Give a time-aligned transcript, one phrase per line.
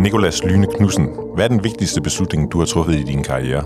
[0.00, 3.64] Nikolas Lyne Knudsen, hvad er den vigtigste beslutning, du har truffet i din karriere?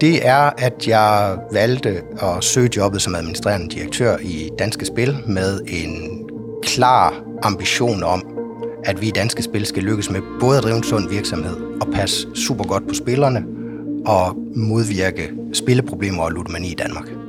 [0.00, 5.60] Det er, at jeg valgte at søge jobbet som administrerende direktør i Danske Spil med
[5.66, 6.28] en
[6.62, 8.22] klar ambition om,
[8.84, 11.88] at vi i Danske Spil skal lykkes med både at drive en sund virksomhed og
[11.92, 13.44] passe super godt på spillerne
[14.06, 17.19] og modvirke spilleproblemer og ludomani i Danmark.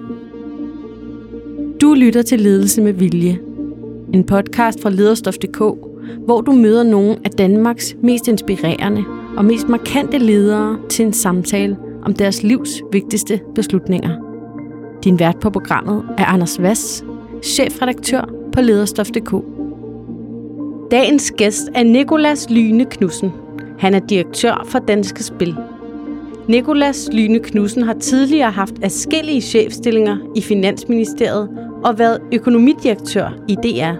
[1.91, 3.39] Du lytter til Ledelse med Vilje.
[4.13, 5.57] En podcast fra lederstof.dk,
[6.25, 9.03] hvor du møder nogle af Danmarks mest inspirerende
[9.37, 14.09] og mest markante ledere til en samtale om deres livs vigtigste beslutninger.
[15.03, 17.03] Din vært på programmet er Anders Vass,
[17.43, 19.35] chefredaktør på lederstof.dk.
[20.91, 23.31] Dagens gæst er Nikolas Lyne Knudsen.
[23.79, 25.55] Han er direktør for Danske Spil.
[26.51, 31.49] Nikolas Lyne Knudsen har tidligere haft afskillige chefstillinger i Finansministeriet
[31.83, 33.93] og været økonomidirektør i DR.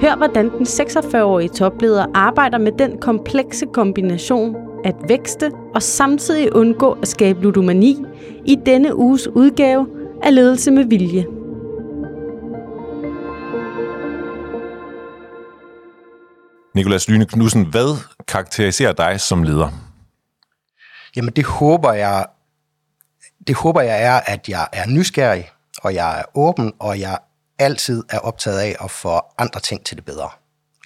[0.00, 6.92] Hør, hvordan den 46-årige topleder arbejder med den komplekse kombination at vækste og samtidig undgå
[7.02, 7.96] at skabe ludomani
[8.46, 9.86] i denne uges udgave
[10.22, 11.26] af Ledelse med Vilje.
[16.74, 17.96] Nikolas Lyne Knudsen, hvad
[18.28, 19.87] karakteriserer dig som leder?
[21.18, 22.26] Jamen det håber jeg,
[23.46, 25.50] det håber jeg er, at jeg er nysgerrig,
[25.82, 27.18] og jeg er åben, og jeg
[27.58, 30.28] altid er optaget af at få andre ting til det bedre.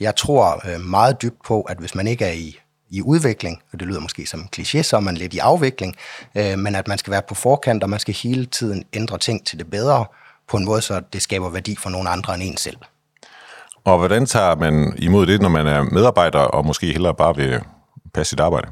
[0.00, 2.58] Jeg tror øh, meget dybt på, at hvis man ikke er i,
[2.90, 5.96] i udvikling, og det lyder måske som en kliché, så er man lidt i afvikling,
[6.34, 9.46] øh, men at man skal være på forkant, og man skal hele tiden ændre ting
[9.46, 10.04] til det bedre,
[10.48, 12.76] på en måde, så det skaber værdi for nogle andre end en selv.
[13.84, 17.60] Og hvordan tager man imod det, når man er medarbejder, og måske hellere bare vil
[18.14, 18.68] passe sit arbejde?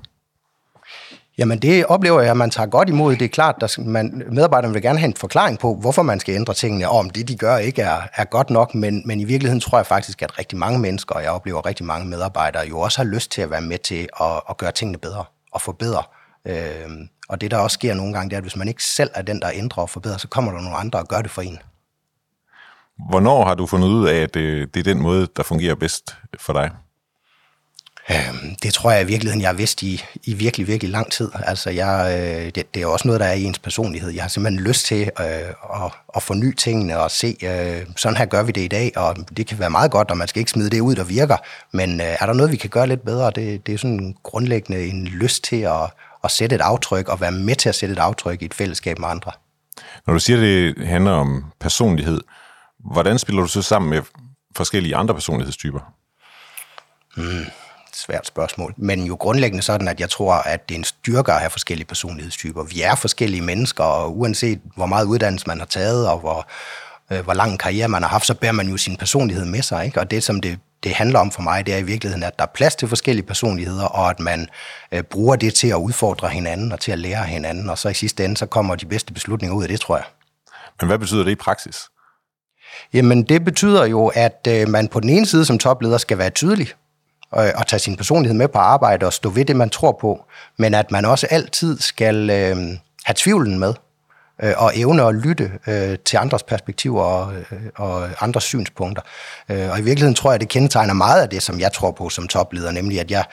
[1.38, 3.16] Jamen det oplever jeg, at man tager godt imod.
[3.16, 6.34] Det er klart, at man, medarbejderne vil gerne have en forklaring på, hvorfor man skal
[6.34, 8.74] ændre tingene, og om det, de gør, ikke er, er godt nok.
[8.74, 11.86] Men, men i virkeligheden tror jeg faktisk, at rigtig mange mennesker, og jeg oplever rigtig
[11.86, 14.98] mange medarbejdere, jo også har lyst til at være med til at, at gøre tingene
[14.98, 16.02] bedre og forbedre.
[16.46, 19.10] Øhm, og det, der også sker nogle gange, det er, at hvis man ikke selv
[19.14, 21.42] er den, der ændrer og forbedrer, så kommer der nogle andre og gør det for
[21.42, 21.58] en.
[23.08, 26.16] Hvornår har du fundet ud af, at det, det er den måde, der fungerer bedst
[26.38, 26.70] for dig?
[28.10, 31.30] Øhm, det tror jeg i virkeligheden, jeg har vidst i, i virkelig, virkelig lang tid.
[31.34, 34.10] Altså, jeg, øh, det, det er også noget, der er i ens personlighed.
[34.10, 35.26] Jeg har simpelthen lyst til øh,
[35.84, 39.16] at, at forny tingene og se, øh, sådan her gør vi det i dag, og
[39.36, 41.36] det kan være meget godt, og man skal ikke smide det ud, der virker.
[41.72, 43.30] Men øh, er der noget, vi kan gøre lidt bedre?
[43.30, 45.90] Det, det er sådan grundlæggende en lyst til at,
[46.24, 48.98] at sætte et aftryk, og være med til at sætte et aftryk i et fællesskab
[48.98, 49.32] med andre.
[50.06, 52.20] Når du siger, at det handler om personlighed,
[52.92, 54.02] hvordan spiller du så sammen med
[54.56, 55.80] forskellige andre personlighedstyper?
[57.16, 57.44] Mm
[58.00, 58.74] svært spørgsmål.
[58.76, 61.86] Men jo grundlæggende sådan, at jeg tror, at det er en styrke at have forskellige
[61.86, 62.62] personlighedstyper.
[62.62, 66.48] Vi er forskellige mennesker, og uanset hvor meget uddannelse man har taget, og hvor,
[67.10, 69.84] øh, hvor lang karriere man har haft, så bærer man jo sin personlighed med sig.
[69.86, 70.00] Ikke?
[70.00, 72.44] Og det, som det, det handler om for mig, det er i virkeligheden, at der
[72.44, 74.48] er plads til forskellige personligheder, og at man
[74.92, 77.94] øh, bruger det til at udfordre hinanden og til at lære hinanden, og så i
[77.94, 80.04] sidste ende, så kommer de bedste beslutninger ud af det, tror jeg.
[80.80, 81.76] Men hvad betyder det i praksis?
[82.92, 86.30] Jamen, det betyder jo, at øh, man på den ene side som topleder skal være
[86.30, 86.68] tydelig
[87.32, 90.24] og, og tage sin personlighed med på arbejde og stå ved det, man tror på,
[90.58, 92.56] men at man også altid skal øh,
[93.04, 93.74] have tvivlen med
[94.42, 99.02] øh, og evne at lytte øh, til andres perspektiver og, øh, og andres synspunkter.
[99.48, 102.08] Øh, og i virkeligheden tror jeg, det kendetegner meget af det, som jeg tror på
[102.08, 103.24] som topleder, nemlig at jeg,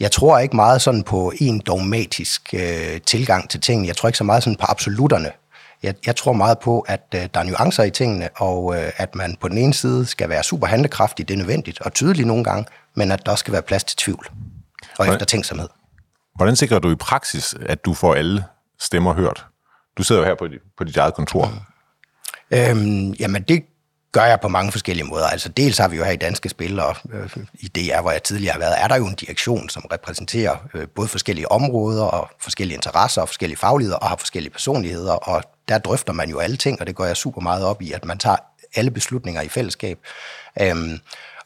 [0.00, 3.88] jeg tror ikke meget sådan på en dogmatisk øh, tilgang til tingene.
[3.88, 5.30] Jeg tror ikke så meget sådan på absolutterne.
[5.82, 9.14] Jeg, jeg tror meget på, at øh, der er nuancer i tingene, og øh, at
[9.14, 12.44] man på den ene side skal være super handlekraftig, det er nødvendigt, og tydelig nogle
[12.44, 12.64] gange,
[12.94, 15.68] men at der også skal være plads til tvivl og Hvordan, eftertænksomhed.
[16.34, 18.44] Hvordan sikrer du i praksis, at du får alle
[18.80, 19.46] stemmer hørt?
[19.98, 21.46] Du sidder jo her på, på dit eget kontor.
[21.46, 22.56] Mm.
[22.56, 23.64] Øhm, jamen, det
[24.12, 25.26] gør jeg på mange forskellige måder.
[25.26, 28.22] Altså dels har vi jo her i Danske Spil, og øh, i DR, hvor jeg
[28.22, 32.30] tidligere har været, er der jo en direktion, som repræsenterer øh, både forskellige områder og
[32.40, 36.56] forskellige interesser og forskellige fagligheder og har forskellige personligheder, og der drøfter man jo alle
[36.56, 38.36] ting, og det går jeg super meget op i, at man tager
[38.74, 39.98] alle beslutninger i fællesskab.
[40.60, 40.98] Øhm,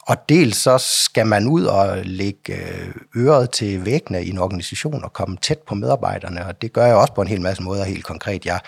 [0.06, 5.04] og dels så skal man ud og lægge øh, øret til væggene i en organisation
[5.04, 7.84] og komme tæt på medarbejderne, og det gør jeg også på en hel masse måder
[7.84, 8.46] helt konkret.
[8.46, 8.60] Jeg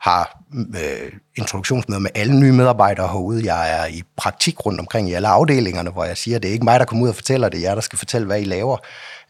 [0.00, 3.54] har øh, introduktionsmøder med alle nye medarbejdere herude.
[3.54, 6.52] Jeg er i praktik rundt omkring i alle afdelingerne, hvor jeg siger, at det er
[6.52, 8.44] ikke mig, der kommer ud og fortæller det, er jer, der skal fortælle, hvad I
[8.44, 8.76] laver.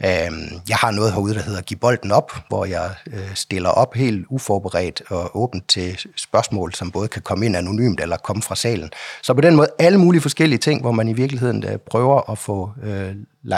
[0.05, 0.33] Øh,
[0.69, 4.27] jeg har noget herude, der hedder Giv bolden op, hvor jeg øh, stiller op helt
[4.31, 8.91] uforberedt og åbent til spørgsmål, som både kan komme ind anonymt eller komme fra salen.
[9.23, 12.39] Så på den måde alle mulige forskellige ting, hvor man i virkeligheden øh, prøver at
[12.39, 13.15] få øh,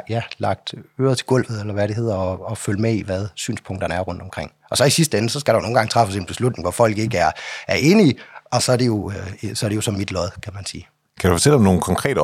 [0.09, 3.27] ja, lagt øret til gulvet, eller hvad det hedder, og, og følge med i, hvad
[3.35, 4.53] synspunkterne er rundt omkring.
[4.71, 6.99] Og så i sidste ende, så skal der nogle gange træffes en beslutning, hvor folk
[6.99, 7.31] ikke er,
[7.69, 8.15] er enige,
[8.53, 9.13] og så er det jo
[9.55, 10.89] så, er det jo som mit lod, kan man sige.
[11.21, 12.21] Kan du fortælle om nogle konkrete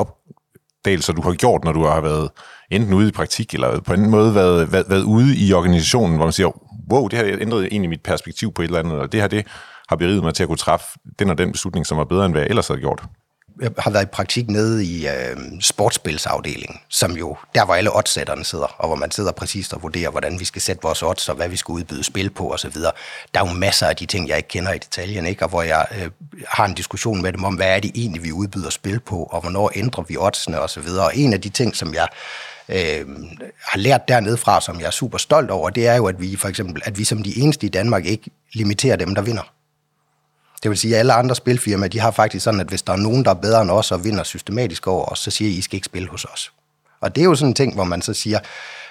[0.86, 2.30] opdagelser, du har gjort, når du har været
[2.70, 6.26] enten ude i praktik, eller på en måde været, været, været ude i organisationen, hvor
[6.26, 6.50] man siger,
[6.92, 9.46] wow, det har ændret egentlig mit perspektiv på et eller andet, og det her, det
[9.88, 10.86] har beriget mig til at kunne træffe
[11.18, 13.02] den og den beslutning, som var bedre, end hvad jeg ellers havde gjort
[13.61, 18.44] jeg har været i praktik nede i øh, sportsspilsafdelingen, som jo der, hvor alle oddsætterne
[18.44, 21.37] sidder, og hvor man sidder præcist og vurderer, hvordan vi skal sætte vores odds, og
[21.37, 22.75] hvad vi skal udbyde spil på osv.
[23.35, 25.44] Der er jo masser af de ting, jeg ikke kender i detaljen, ikke?
[25.44, 26.11] og hvor jeg øh,
[26.49, 29.41] har en diskussion med dem om, hvad er det egentlig, vi udbyder spil på, og
[29.41, 30.88] hvornår ændrer vi oddsene osv.
[30.88, 32.08] Og en af de ting, som jeg
[32.69, 33.06] øh,
[33.61, 36.37] har lært dernede fra, som jeg er super stolt over, det er jo, at vi
[36.37, 39.56] for eksempel, at vi som de eneste i Danmark ikke limiterer dem, der vinder.
[40.62, 42.97] Det vil sige, at alle andre spilfirmaer, de har faktisk sådan, at hvis der er
[42.97, 45.61] nogen, der er bedre end os og vinder systematisk over os, så siger I, I
[45.61, 46.53] skal ikke spille hos os.
[47.00, 48.38] Og det er jo sådan en ting, hvor man så siger,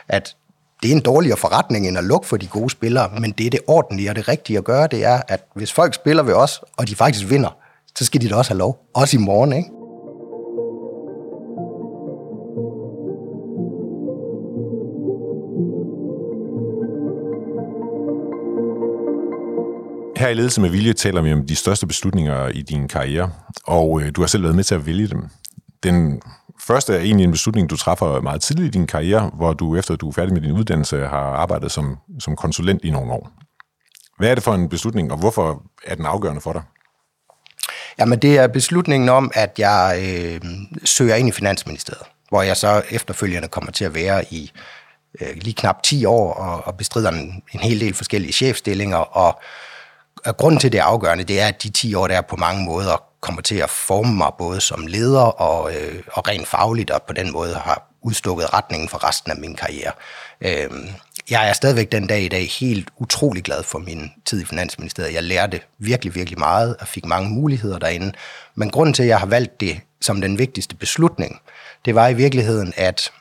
[0.07, 0.35] at
[0.83, 3.49] det er en dårligere forretning end at lukke for de gode spillere, men det er
[3.49, 6.61] det ordentlige og det rigtige at gøre, det er, at hvis folk spiller ved os,
[6.77, 7.57] og de faktisk vinder,
[7.97, 8.79] så skal de da også have lov.
[8.93, 9.69] Også i morgen, ikke?
[20.17, 23.31] Her i Ledelse med Vilje taler vi om de største beslutninger i din karriere,
[23.63, 25.29] og øh, du har selv været med til at vælge dem.
[25.83, 26.21] Den
[26.67, 29.95] første er egentlig en beslutning, du træffer meget tidligt i din karriere, hvor du efter
[29.95, 33.31] du er færdig med din uddannelse har arbejdet som, som konsulent i nogle år.
[34.17, 36.61] Hvad er det for en beslutning, og hvorfor er den afgørende for dig?
[37.99, 40.41] Jamen, det er beslutningen om, at jeg øh,
[40.83, 44.51] søger ind i Finansministeriet, hvor jeg så efterfølgende kommer til at være i
[45.21, 49.39] øh, lige knap 10 år og, og bestrider en, en hel del forskellige chefstillinger og
[50.25, 52.65] og grunden til det er afgørende, det er, at de 10 år der på mange
[52.65, 57.01] måder kommer til at forme mig både som leder og, øh, og rent fagligt, og
[57.03, 59.91] på den måde har udstukket retningen for resten af min karriere.
[60.41, 60.69] Øh,
[61.29, 65.13] jeg er stadigvæk den dag i dag helt utrolig glad for min tid i Finansministeriet.
[65.13, 68.13] Jeg lærte virkelig, virkelig meget og fik mange muligheder derinde.
[68.55, 71.41] Men grunden til, at jeg har valgt det som den vigtigste beslutning,
[71.85, 73.11] det var i virkeligheden, at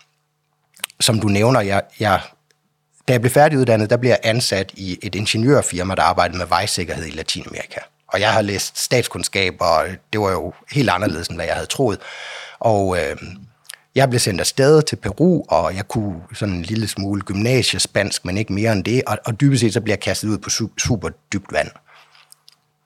[1.00, 2.20] som du nævner, jeg, jeg
[3.08, 7.06] da jeg blev færdiguddannet, der blev jeg ansat i et ingeniørfirma, der arbejdede med vejsikkerhed
[7.06, 7.80] i Latinamerika.
[8.08, 11.66] Og jeg har læst statskundskab, og det var jo helt anderledes, end hvad jeg havde
[11.66, 11.98] troet.
[12.60, 13.16] Og øh,
[13.94, 18.36] jeg blev sendt afsted til Peru, og jeg kunne sådan en lille smule gymnasiespansk, men
[18.36, 19.02] ikke mere end det.
[19.06, 21.68] Og, og dybest set så blev jeg kastet ud på super dybt vand.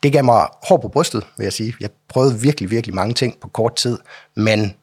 [0.03, 1.75] Det gav mig hår på brystet, vil jeg sige.
[1.81, 3.99] Jeg prøvede virkelig, virkelig mange ting på kort tid,
[4.37, 4.75] men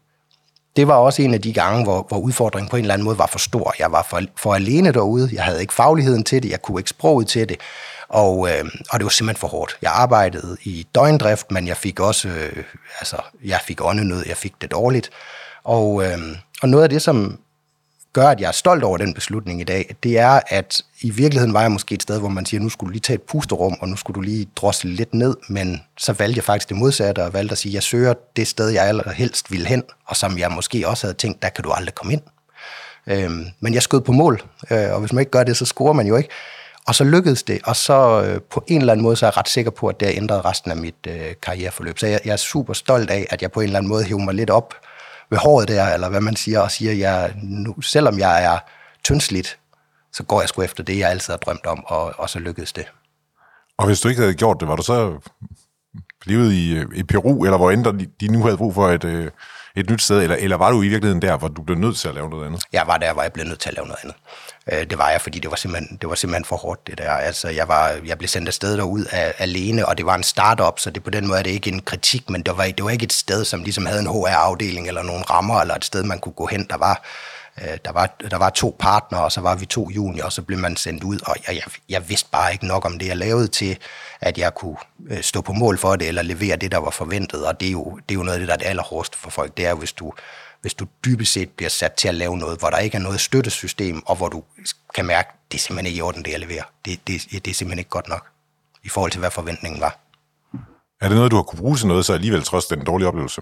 [0.75, 3.18] det var også en af de gange, hvor, hvor udfordringen på en eller anden måde
[3.18, 3.74] var for stor.
[3.80, 6.89] Jeg var for, for alene derude, jeg havde ikke fagligheden til det, jeg kunne ikke
[6.89, 7.57] sproget til det,
[8.10, 9.77] og, øh, og det var simpelthen for hårdt.
[9.81, 12.63] Jeg arbejdede i døgndrift, men jeg fik også, øh,
[13.00, 15.10] altså, jeg fik åndenød, jeg fik det dårligt.
[15.63, 16.18] Og, øh,
[16.62, 17.39] og noget af det, som
[18.15, 21.53] gør, at jeg er stolt over den beslutning i dag, det er, at i virkeligheden
[21.53, 23.77] var jeg måske et sted, hvor man siger, nu skulle du lige tage et pusterum,
[23.81, 27.23] og nu skulle du lige drosle lidt ned, men så valgte jeg faktisk det modsatte,
[27.23, 30.51] og valgte at sige, jeg søger det sted, jeg allerhelst ville hen, og som jeg
[30.51, 32.21] måske også havde tænkt, der kan du aldrig komme ind.
[33.07, 35.94] Øhm, men jeg skød på mål, øh, og hvis man ikke gør det, så scorer
[35.94, 36.29] man jo ikke.
[36.88, 39.38] Og så lykkedes det, og så øh, på en eller anden måde, så er jeg
[39.38, 42.00] ret sikker på, at det har ændret resten af mit øh, karriereforløb.
[42.00, 44.19] Så jeg, jeg er super stolt af, at jeg på en eller anden måde hæver
[44.19, 44.73] mig lidt op
[45.30, 48.60] ved håret der, eller hvad man siger, og siger, jeg, nu, selvom jeg er
[49.04, 49.60] tyndsligt,
[50.13, 52.74] så går jeg sgu efter det, jeg altid har drømt om, og, og så lykkedes
[52.74, 52.86] det.
[53.77, 55.18] Og hvis du ikke havde gjort det, var du så
[56.22, 59.04] blevet i, øh, i Peru, eller hvor end de, de nu havde brug for et,
[59.04, 59.31] øh,
[59.75, 62.08] et nyt sted, eller, eller var du i virkeligheden der, hvor du blev nødt til
[62.08, 62.63] at lave noget andet?
[62.74, 64.15] Jeg var der, hvor jeg blev nødt til at lave noget andet.
[64.72, 67.12] Øh, det var jeg, fordi det var simpelthen, det var simpelthen for hårdt, det der.
[67.12, 70.79] Altså, jeg, var, jeg blev sendt afsted derud af, alene, og det var en startup,
[70.79, 72.89] så det på den måde er det ikke en kritik, men det var, det var
[72.89, 76.20] ikke et sted, som ligesom havde en HR-afdeling eller nogle rammer, eller et sted, man
[76.20, 76.67] kunne gå hen.
[76.70, 77.05] Der var,
[77.62, 80.41] øh, der var, der var to partnere, og så var vi to junior, og så
[80.41, 83.17] blev man sendt ud, og jeg, jeg, jeg vidste bare ikke nok om det, jeg
[83.17, 83.77] lavede til,
[84.21, 84.77] at jeg kunne
[85.09, 87.71] øh, stå på mål for det, eller levere det, der var forventet, og det er
[87.71, 89.74] jo, det er jo noget af det, der er det allerhårdeste for folk, det er
[89.74, 90.13] hvis du,
[90.62, 93.19] hvis du dybest set bliver sat til at lave noget, hvor der ikke er noget
[93.19, 94.43] støttesystem, og hvor du
[94.95, 96.63] kan mærke, det er simpelthen ikke i orden, det jeg leverer.
[96.85, 98.27] Det, det, det er simpelthen ikke godt nok,
[98.83, 100.00] i forhold til, hvad forventningen var.
[101.01, 103.41] Er det noget, du har kunne bruge til noget, så alligevel trods den dårlige oplevelse?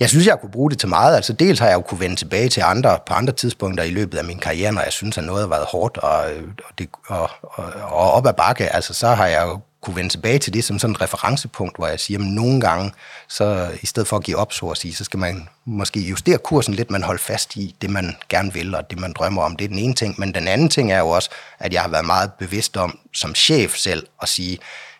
[0.00, 1.16] Jeg synes, jeg kunne bruge det til meget.
[1.16, 4.18] Altså dels har jeg jo kunne vende tilbage til andre på andre tidspunkter i løbet
[4.18, 6.18] af min karriere, når jeg synes, at noget har været hårdt og,
[6.68, 8.74] og, det, og, og, og op ad bakke.
[8.74, 11.86] Altså så har jeg jo kunne vende tilbage til det som sådan et referencepunkt, hvor
[11.86, 12.92] jeg siger, at nogle gange,
[13.28, 16.38] så i stedet for at give op, så at sige, så skal man måske justere
[16.38, 19.56] kursen lidt, man holder fast i det, man gerne vil, og det, man drømmer om.
[19.56, 20.14] Det er den ene ting.
[20.18, 23.34] Men den anden ting er jo også, at jeg har været meget bevidst om, som
[23.34, 24.58] chef selv, at sige,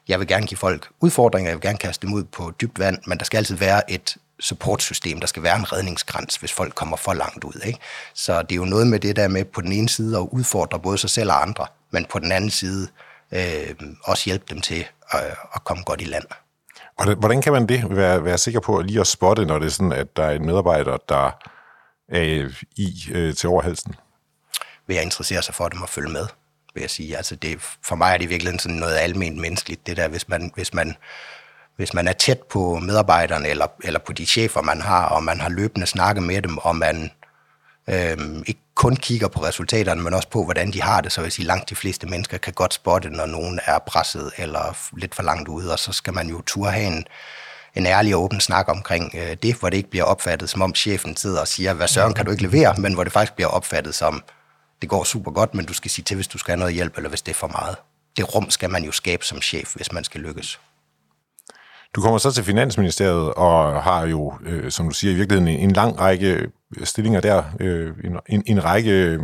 [0.08, 2.98] jeg vil gerne give folk udfordringer, jeg vil gerne kaste dem ud på dybt vand,
[3.06, 6.96] men der skal altid være et supportsystem, der skal være en redningskrans, hvis folk kommer
[6.96, 7.60] for langt ud.
[7.64, 7.78] Ikke?
[8.14, 10.78] Så det er jo noget med det der med på den ene side at udfordre
[10.78, 12.88] både sig selv og andre, men på den anden side
[13.32, 13.74] øh,
[14.04, 15.24] også hjælpe dem til at,
[15.54, 16.24] at komme godt i land.
[16.96, 19.70] Hvordan, hvordan kan man det være, være sikker på lige at spotte, når det er
[19.70, 21.30] sådan, at der er en medarbejder, der
[22.08, 23.94] er i øh, til overhalsen?
[24.86, 26.26] Ved at interessere sig for dem og følge med,
[26.74, 27.16] vil jeg sige.
[27.16, 30.52] Altså det, for mig er det virkelig sådan noget almindeligt menneskeligt, det der, hvis man,
[30.54, 30.96] hvis man,
[31.76, 35.40] hvis man er tæt på medarbejderne eller, eller på de chefer, man har, og man
[35.40, 37.10] har løbende snakket med dem, og man
[37.88, 41.26] øhm, ikke kun kigger på resultaterne, men også på, hvordan de har det, så vil
[41.26, 45.14] jeg sige, langt de fleste mennesker kan godt spotte, når nogen er presset eller lidt
[45.14, 47.06] for langt ude, og så skal man jo turde have en,
[47.74, 50.74] en ærlig og åben snak omkring øh, det, hvor det ikke bliver opfattet, som om
[50.74, 53.48] chefen sidder og siger, hvad søren kan du ikke levere, men hvor det faktisk bliver
[53.48, 54.22] opfattet som,
[54.82, 56.96] det går super godt, men du skal sige til, hvis du skal have noget hjælp,
[56.96, 57.76] eller hvis det er for meget.
[58.16, 60.60] Det rum skal man jo skabe som chef, hvis man skal lykkes.
[61.94, 65.60] Du kommer så til Finansministeriet og har jo, øh, som du siger, i virkeligheden en,
[65.60, 66.46] en lang række
[66.84, 67.42] stillinger der.
[67.60, 69.18] Øh, en, en, en række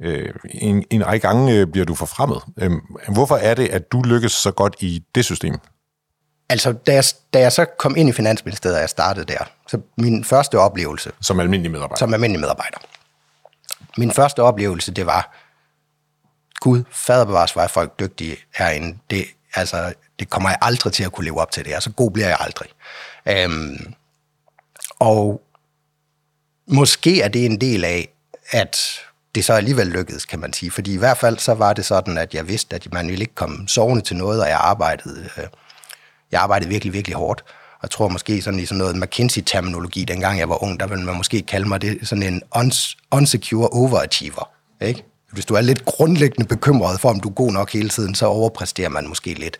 [0.00, 2.42] øh, en, en række gange øh, bliver du forfremmet.
[2.56, 2.70] Øh,
[3.08, 5.54] hvorfor er det, at du lykkes så godt i det system?
[6.48, 9.38] Altså, da jeg, da jeg så kom ind i Finansministeriet, og jeg startede der,
[9.68, 11.12] så min første oplevelse...
[11.20, 11.98] Som almindelig medarbejder?
[11.98, 12.78] Som almindelig medarbejder.
[13.98, 15.36] Min første oplevelse, det var,
[16.60, 18.98] Gud, faderbevares, var folk dygtige herinde.
[19.10, 19.24] Det,
[19.54, 21.82] altså, det kommer jeg aldrig til at kunne leve op til det.
[21.82, 22.68] Så god bliver jeg aldrig.
[23.26, 23.94] Øhm,
[24.98, 25.42] og
[26.66, 28.08] måske er det en del af,
[28.50, 28.78] at
[29.34, 30.70] det så alligevel lykkedes, kan man sige.
[30.70, 33.34] Fordi i hvert fald så var det sådan, at jeg vidste, at man ville ikke
[33.34, 35.44] komme sovende til noget, og jeg arbejdede, øh,
[36.32, 37.40] jeg arbejdede virkelig, virkelig hårdt.
[37.72, 41.04] Og jeg tror måske sådan i sådan noget McKinsey-terminologi, dengang jeg var ung, der ville
[41.04, 42.42] man måske kalde mig det sådan en
[43.12, 44.50] unsecure overachiever.
[44.80, 45.04] Ikke?
[45.32, 48.26] Hvis du er lidt grundlæggende bekymret for, om du er god nok hele tiden, så
[48.26, 49.56] overpræsterer man måske lidt.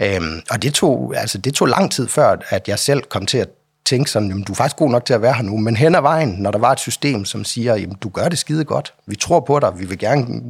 [0.00, 3.38] Øhm, og det tog, altså, det tog lang tid før, at jeg selv kom til
[3.38, 3.48] at
[3.84, 5.94] tænke sådan, jamen, du er faktisk god nok til at være her nu, men hen
[5.94, 8.94] ad vejen, når der var et system, som siger, jamen, du gør det skide godt,
[9.06, 10.42] vi tror på dig, vi vil gerne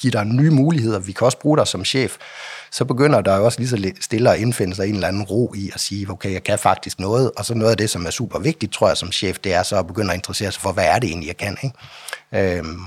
[0.00, 2.16] give dig nye muligheder, vi kan også bruge dig som chef,
[2.70, 5.54] så begynder der jo også lige så stille at indfinde sig en eller anden ro
[5.56, 8.10] i at sige, okay, jeg kan faktisk noget, og så noget af det, som er
[8.10, 10.72] super vigtigt, tror jeg, som chef, det er så at begynde at interessere sig for,
[10.72, 12.58] hvad er det egentlig, jeg kan, ikke?
[12.58, 12.80] Øhm,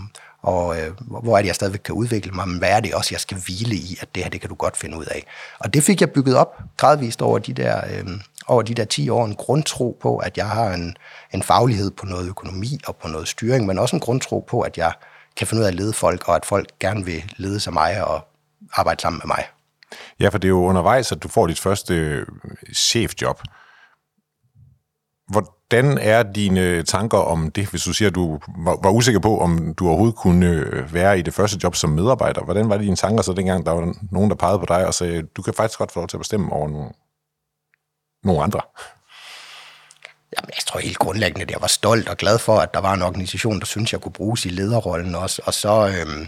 [0.46, 3.10] og øh, hvor er det, jeg stadigvæk kan udvikle mig, men hvad er det også,
[3.14, 5.25] jeg skal hvile i, at det her, det kan du godt finde ud af.
[5.60, 8.08] Og det fik jeg bygget op gradvist over de der, øh,
[8.48, 10.98] over de der 10 år, en grundtro på, at jeg har en,
[11.34, 14.78] en faglighed på noget økonomi og på noget styring, men også en grundtro på, at
[14.78, 14.94] jeg
[15.38, 18.08] kan finde ud af at lede folk, og at folk gerne vil lede sig mig
[18.08, 18.28] og
[18.74, 19.44] arbejde sammen med mig.
[20.20, 22.25] Ja, for det er jo undervejs, at du får dit første øh,
[22.74, 23.42] chefjob.
[25.34, 25.55] chefjob.
[25.69, 29.39] Hvordan er dine tanker om det, hvis du siger, at du var, var usikker på,
[29.39, 32.43] om du overhovedet kunne øh, være i det første job som medarbejder?
[32.43, 35.24] Hvordan var dine tanker så dengang, der var nogen, der pegede på dig og sagde,
[35.24, 36.89] du kan faktisk godt få lov til at bestemme over nogle,
[38.24, 38.62] nogle andre?
[40.38, 42.93] Jamen, jeg tror helt grundlæggende, at jeg var stolt og glad for, at der var
[42.93, 45.41] en organisation, der synes jeg kunne bruges i lederrollen også.
[45.45, 46.27] Og så, øhm,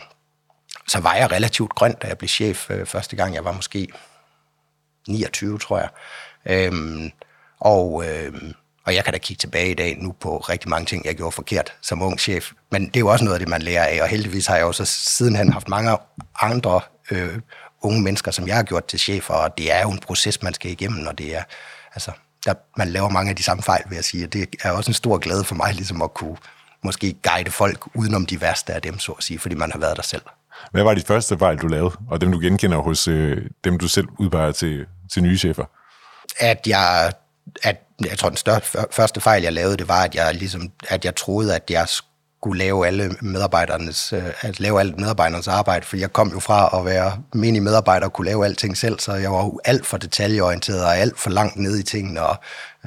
[0.88, 3.36] så var jeg relativt grøn, da jeg blev chef øh, første gang.
[3.36, 3.88] Jeg var måske
[5.08, 5.90] 29, tror jeg.
[6.46, 7.12] Øhm,
[7.60, 8.54] og, øhm,
[8.88, 11.32] og jeg kan da kigge tilbage i dag nu på rigtig mange ting, jeg gjorde
[11.32, 12.52] forkert som ung chef.
[12.72, 14.02] Men det er jo også noget af det, man lærer af.
[14.02, 15.98] Og heldigvis har jeg jo så sidenhen haft mange
[16.42, 17.40] andre øh,
[17.82, 19.34] unge mennesker, som jeg har gjort til chefer.
[19.34, 21.44] Og det er jo en proces, man skal igennem, og det er...
[21.96, 22.12] Altså,
[22.46, 24.28] der, man laver mange af de samme fejl, vil jeg sige.
[24.28, 26.38] Det er også en stor glæde for mig, ligesom at kunne
[26.84, 29.98] måske guide folk udenom de værste af dem, så at sige, fordi man har været
[29.98, 30.22] der selv.
[30.72, 33.88] Hvad var de første fejl, du lavede, og dem du genkender hos øh, dem, du
[33.88, 35.66] selv udpeger til, til nye chefer?
[36.40, 37.14] At jeg,
[37.64, 41.06] at jeg tror, den største, første fejl, jeg lavede, det var, at jeg, ligesom, at
[41.06, 45.98] jeg troede, at jeg skulle lave alle medarbejdernes, øh, at lave alt medarbejdernes arbejde, for
[45.98, 49.32] jeg kom jo fra at være menig medarbejder og kunne lave alting selv, så jeg
[49.32, 52.36] var jo alt for detaljeorienteret og alt for langt ned i tingene, og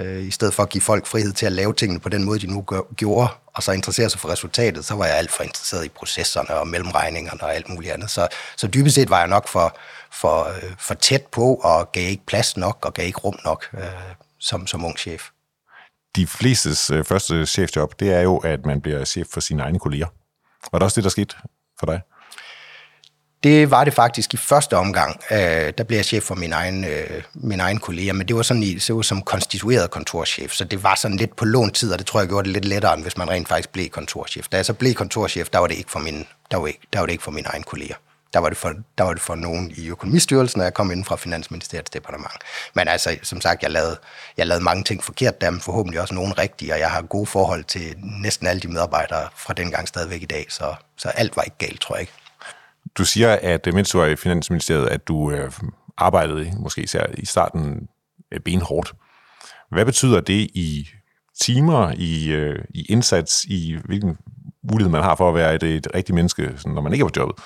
[0.01, 2.39] øh, i stedet for at give folk frihed til at lave tingene på den måde,
[2.39, 5.43] de nu gør, gjorde, og så interessere sig for resultatet, så var jeg alt for
[5.43, 8.11] interesseret i processerne og mellemregningerne og alt muligt andet.
[8.11, 9.77] Så, så dybest set var jeg nok for,
[10.13, 13.65] for, øh, for tæt på, og gav ikke plads nok, og gav ikke rum nok
[13.75, 13.85] øh,
[14.41, 15.31] som, som ung chef
[16.17, 19.79] de flestes øh, første chefjob, det er jo, at man bliver chef for sine egne
[19.79, 20.07] kolleger.
[20.73, 21.35] Var det også det, der skete
[21.79, 22.01] for dig?
[23.43, 25.21] Det var det faktisk i første omgang.
[25.31, 28.43] Øh, der blev jeg chef for min egen, øh, min egen kolleger, men det var
[28.43, 31.93] sådan i, så var som konstitueret kontorchef, så det var sådan lidt på lån tid,
[31.93, 34.49] og det tror jeg gjorde det lidt lettere, end hvis man rent faktisk blev kontorchef.
[34.49, 36.99] Da jeg så blev kontorchef, der var det ikke for min, der var ikke, der
[36.99, 37.95] var det ikke for mine egne kolleger
[38.33, 41.05] der var, det for, der var det for nogen i økonomistyrelsen, og jeg kom ind
[41.05, 42.39] fra Finansministeriets departement.
[42.75, 43.99] Men altså, som sagt, jeg lavede,
[44.37, 47.27] jeg lavede mange ting forkert der, men forhåbentlig også nogen rigtige, og jeg har gode
[47.27, 51.43] forhold til næsten alle de medarbejdere fra dengang stadigvæk i dag, så, så alt var
[51.43, 52.13] ikke galt, tror jeg ikke.
[52.99, 55.53] Du siger, at øh, mens du var i Finansministeriet, at du øh,
[55.97, 57.89] arbejdede måske især i starten
[58.33, 58.93] øh, benhårdt.
[59.71, 60.89] Hvad betyder det i
[61.41, 64.19] timer, i, øh, i indsats, i hvilken
[64.63, 67.13] mulighed man har for at være et, et rigtigt menneske, når man ikke er på
[67.17, 67.45] jobbet?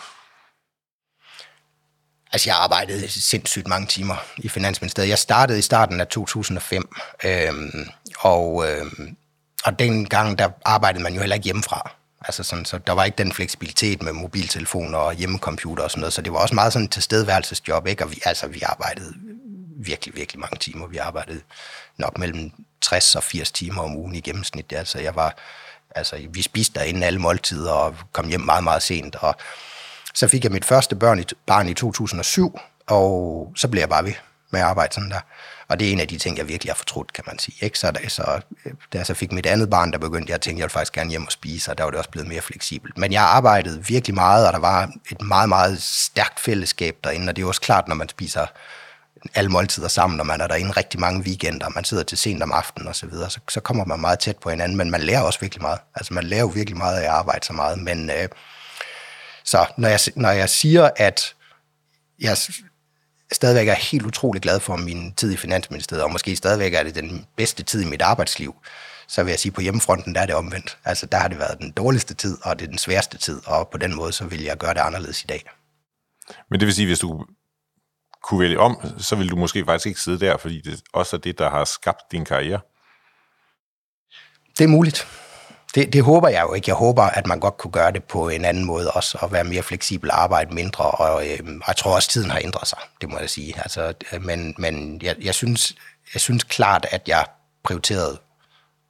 [2.34, 5.08] Altså, jeg arbejdede sindssygt mange timer i Finansministeriet.
[5.08, 6.88] Jeg startede i starten af 2005,
[7.24, 7.88] øhm,
[8.18, 9.16] og, øhm,
[9.64, 11.90] og dengang, der arbejdede man jo heller ikke hjemmefra.
[12.20, 16.12] Altså sådan, så der var ikke den fleksibilitet med mobiltelefoner og hjemmecomputer og sådan noget,
[16.12, 18.04] så det var også meget sådan et tilstedeværelsesjob, ikke?
[18.04, 19.14] Og vi, altså, vi arbejdede
[19.76, 20.86] virkelig, virkelig mange timer.
[20.86, 21.40] Vi arbejdede
[21.98, 22.50] nok mellem
[22.80, 24.72] 60 og 80 timer om ugen i gennemsnit.
[24.72, 25.36] Altså, jeg var,
[25.94, 29.36] altså, vi spiste derinde alle måltider og kom hjem meget, meget sent, og
[30.14, 34.04] så fik jeg mit første børn i, barn i 2007, og så blev jeg bare
[34.04, 34.12] ved
[34.50, 35.20] med at arbejde sådan der.
[35.68, 37.56] Og det er en af de ting, jeg virkelig har fortrudt, kan man sige.
[37.60, 37.78] Ikke?
[37.78, 40.40] Så, da, så, øh, da jeg så fik mit andet barn, der begyndte jeg at
[40.40, 42.28] tænke, at jeg ville faktisk gerne hjem og spise, og der var det også blevet
[42.28, 42.98] mere fleksibelt.
[42.98, 47.36] Men jeg arbejdede virkelig meget, og der var et meget, meget stærkt fællesskab derinde, og
[47.36, 48.46] det er også klart, når man spiser
[49.34, 52.42] alle måltider sammen, og man er derinde rigtig mange weekender, og man sidder til sent
[52.42, 55.00] om aftenen og så videre, så, så kommer man meget tæt på hinanden, men man
[55.00, 55.78] lærer også virkelig meget.
[55.94, 58.28] Altså man lærer jo virkelig meget af at arbejde så meget, men øh,
[59.44, 61.34] så når jeg, når jeg siger, at
[62.20, 62.36] jeg
[63.32, 66.94] stadigvæk er helt utrolig glad for min tid i Finansministeriet, og måske stadigvæk er det
[66.94, 68.54] den bedste tid i mit arbejdsliv,
[69.08, 70.78] så vil jeg sige, at på hjemmefronten der er det omvendt.
[70.84, 73.68] Altså der har det været den dårligste tid, og det er den sværeste tid, og
[73.68, 75.50] på den måde, så vil jeg gøre det anderledes i dag.
[76.50, 77.26] Men det vil sige, hvis du
[78.22, 81.20] kunne vælge om, så vil du måske faktisk ikke sidde der, fordi det også er
[81.20, 82.60] det, der har skabt din karriere?
[84.58, 85.06] Det er muligt.
[85.74, 86.68] Det, det håber jeg jo ikke.
[86.68, 89.44] Jeg håber, at man godt kunne gøre det på en anden måde også, og være
[89.44, 92.68] mere fleksibel og arbejde mindre, og, øh, og jeg tror også, at tiden har ændret
[92.68, 93.54] sig, det må jeg sige.
[93.56, 95.74] Altså, øh, men men jeg, jeg, synes,
[96.14, 97.26] jeg synes klart, at jeg
[97.64, 98.18] prioriterede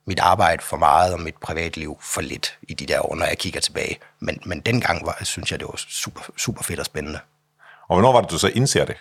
[0.07, 3.39] mit arbejde for meget og mit privatliv for lidt i de der år, når jeg
[3.39, 3.99] kigger tilbage.
[4.21, 7.19] Men, men dengang var, synes jeg, det var super, super fedt og spændende.
[7.89, 8.97] Og hvornår var det, du så indser det?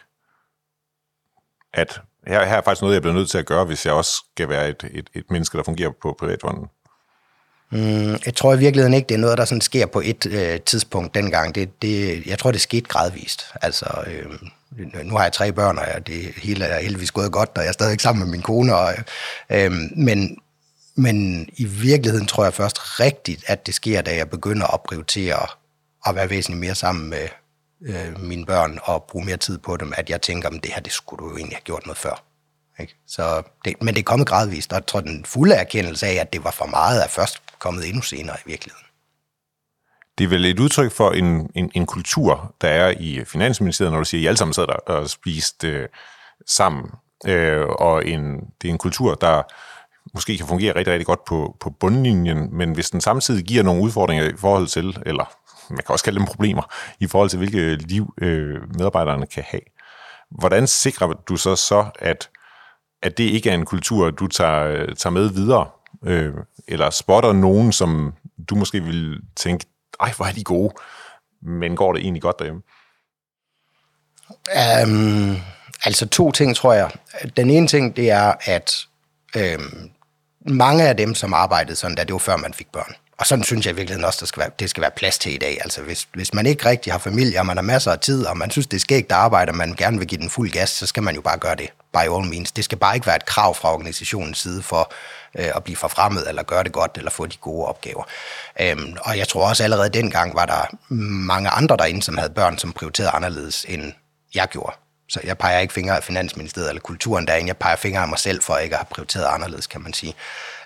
[1.74, 4.24] At her, her er faktisk noget, jeg bliver nødt til at gøre, hvis jeg også
[4.36, 6.68] skal være et, et, et menneske, der fungerer på privatfonden.
[7.74, 10.60] Mm, jeg tror i virkeligheden ikke, det er noget, der sådan sker på et øh,
[10.62, 11.56] tidspunkt dengang.
[11.56, 13.46] Det, det, jeg tror, det skete gradvist.
[13.62, 14.26] Altså, øh,
[15.04, 17.74] nu har jeg tre børn, og det hele er heldigvis gået godt, og jeg er
[17.74, 18.76] stadig sammen med min kone.
[18.76, 18.94] Og,
[19.50, 20.38] øh, men,
[20.96, 25.48] men i virkeligheden tror jeg først rigtigt, at det sker, da jeg begynder at prioritere
[26.08, 27.28] at være væsentligt mere sammen med
[27.86, 30.82] øh, mine børn og bruge mere tid på dem, at jeg tænker, at det her,
[30.82, 32.24] det skulle du jo egentlig have gjort noget før.
[32.80, 32.96] Ikke?
[33.08, 36.34] Så det, men det er kommet gradvist, og jeg tror, den fulde erkendelse af, at
[36.34, 38.86] det var for meget, er først kommet endnu senere i virkeligheden.
[40.18, 44.00] Det er vel et udtryk for en, en, en kultur, der er i Finansministeriet, når
[44.00, 45.88] du siger, at I alle sammen sidder der og spiste øh,
[46.48, 46.92] sammen.
[47.28, 49.42] Øh, og en, det er en kultur, der
[50.14, 53.84] måske kan fungere rigtig, rigtig godt på, på bundlinjen, men hvis den samtidig giver nogle
[53.84, 55.26] udfordringer i forhold til, eller
[55.70, 59.62] man kan også kalde dem problemer, i forhold til hvilke liv øh, medarbejderne kan have.
[60.32, 62.30] Hvordan sikrer du så så, at,
[63.02, 65.68] at det ikke er en kultur, du tager, tager med videre
[66.04, 66.34] øh,
[66.68, 68.14] eller spotter nogen, som
[68.50, 69.66] du måske vil tænke,
[70.00, 70.74] ej, hvor er de gode,
[71.42, 72.62] men går det egentlig godt derhjemme?
[74.86, 75.38] Um,
[75.86, 76.92] altså to ting, tror jeg.
[77.38, 78.88] Den ene ting, det er, at
[79.36, 79.90] øhm,
[80.46, 82.96] mange af dem, som arbejdede sådan der, det var før man fik børn.
[83.18, 85.34] Og sådan synes jeg i virkeligheden også, der skal være, det skal være plads til
[85.34, 85.58] i dag.
[85.62, 88.38] Altså hvis, hvis man ikke rigtig har familie, og man har masser af tid, og
[88.38, 90.70] man synes, det er skægt at arbejde, og man gerne vil give den fuld gas,
[90.70, 92.52] så skal man jo bare gøre det, by all means.
[92.52, 94.94] Det skal bare ikke være et krav fra organisationens side for
[95.40, 98.04] øh, at blive forfremmet, eller gøre det godt, eller få de gode opgaver.
[98.60, 102.58] Øhm, og jeg tror også allerede dengang var der mange andre derinde, som havde børn,
[102.58, 103.94] som prioriterede anderledes, end
[104.36, 104.76] jeg gjorde.
[105.10, 108.20] Så jeg peger ikke fingre af Finansministeriet eller kulturen derinde, jeg peger fingre af mig
[108.20, 110.14] selv for ikke at have prioriteret anderledes, kan man sige.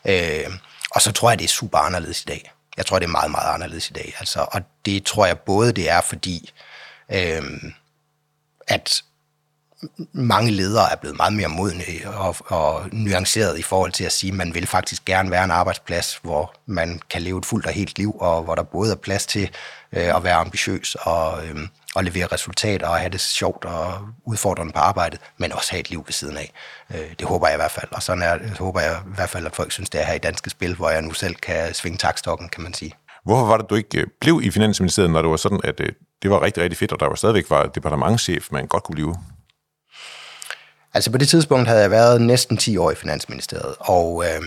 [0.06, 0.52] Øh,
[0.92, 2.52] og så tror jeg, det er super anderledes i dag.
[2.78, 4.16] Jeg tror, det er meget, meget anderledes i dag.
[4.20, 6.52] Altså, og det tror jeg både, det er fordi,
[7.12, 7.44] øh,
[8.68, 9.04] at
[10.14, 14.32] mange ledere er blevet meget mere modne og, og nuanceret i forhold til at sige,
[14.32, 17.72] at man vil faktisk gerne være en arbejdsplads, hvor man kan leve et fuldt og
[17.72, 19.50] helt liv, og hvor der både er plads til
[19.94, 21.56] øh, at være ambitiøs og, øh,
[21.96, 23.94] og levere resultater og have det sjovt og
[24.26, 26.52] udfordrende på arbejdet, men også have et liv ved siden af.
[26.96, 29.46] Øh, det håber jeg i hvert fald, og sådan er, håber jeg i hvert fald,
[29.46, 31.98] at folk synes, det er her i Danske Spil, hvor jeg nu selv kan svinge
[31.98, 32.94] takstokken, kan man sige.
[33.26, 35.90] Hvorfor var det, du ikke øh, blev i Finansministeriet, når det var sådan, at øh,
[36.22, 39.16] det var rigtig, rigtig fedt, og der var stadigvæk var departementchef, man godt kunne blive?
[40.98, 44.42] Altså på det tidspunkt havde jeg været næsten 10 år i Finansministeriet, og øh,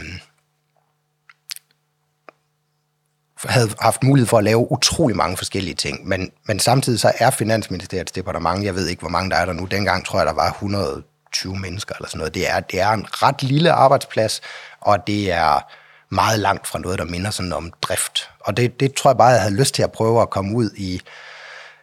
[3.45, 7.31] havde haft mulighed for at lave utrolig mange forskellige ting, men, men samtidig så er
[7.31, 10.33] Finansministeriets departement, jeg ved ikke, hvor mange der er der nu, dengang tror jeg, der
[10.33, 12.35] var 120 mennesker eller sådan noget.
[12.35, 14.41] Det er, det er en ret lille arbejdsplads,
[14.81, 15.73] og det er
[16.15, 18.31] meget langt fra noget, der minder sådan om drift.
[18.41, 20.71] Og det, det tror jeg bare, jeg havde lyst til at prøve at komme ud
[20.77, 21.01] i,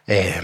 [0.08, 0.42] øh,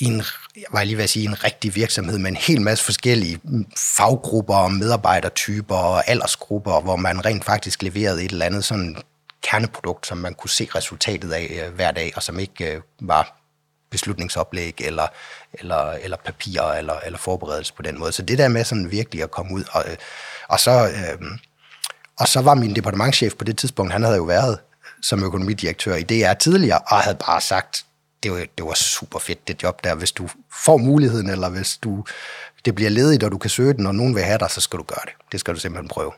[0.00, 0.22] i en,
[0.56, 3.66] jeg var lige ved at sige, en rigtig virksomhed med en hel masse forskellige mm,
[3.96, 8.96] faggrupper og medarbejdertyper og aldersgrupper, hvor man rent faktisk leverede et eller andet sådan
[9.42, 13.40] kerneprodukt, som man kunne se resultatet af øh, hver dag, og som ikke øh, var
[13.90, 15.06] beslutningsoplæg, eller,
[15.52, 18.12] eller, eller papirer, eller, eller forberedelse på den måde.
[18.12, 19.96] Så det der med sådan virkelig at komme ud, og, øh,
[20.48, 20.88] og så...
[20.88, 21.26] Øh,
[22.18, 24.58] og så var min departementchef på det tidspunkt, han havde jo været
[25.02, 27.84] som økonomidirektør i DR tidligere, og havde bare sagt,
[28.24, 29.94] det var, det var super fedt, det job der.
[29.94, 30.28] Hvis du
[30.64, 32.04] får muligheden, eller hvis du,
[32.64, 34.78] det bliver ledigt, og du kan søge den, og nogen vil have dig, så skal
[34.78, 35.12] du gøre det.
[35.32, 36.12] Det skal du simpelthen prøve.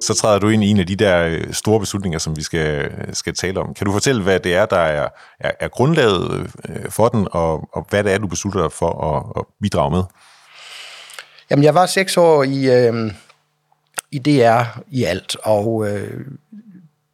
[0.00, 2.84] Så træder du ind i en af de der øh, store beslutninger, som vi skal,
[2.84, 3.74] øh, skal tale om.
[3.74, 5.08] Kan du fortælle, hvad det er, der er,
[5.40, 9.14] er, er grundlaget øh, for den, og, og hvad det er, du beslutter dig for
[9.14, 10.02] at, at bidrage med?
[11.50, 13.12] Jamen, jeg var seks år i, øh,
[14.10, 16.26] i DR i alt, og øh,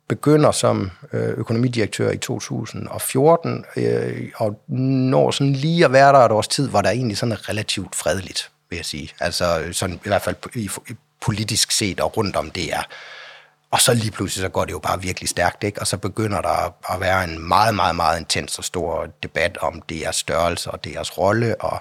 [0.09, 6.49] begynder som økonomidirektør i 2014, øh, og når sådan lige at være der et års
[6.49, 9.11] tid, var der egentlig sådan relativt fredeligt, vil jeg sige.
[9.21, 10.93] Altså sådan i hvert fald i, i
[11.23, 12.83] politisk set og rundt om det er.
[13.71, 15.81] Og så lige pludselig, så går det jo bare virkelig stærkt, ikke?
[15.81, 19.83] Og så begynder der at være en meget, meget, meget intens og stor debat om
[19.83, 21.73] deres størrelse og deres rolle, og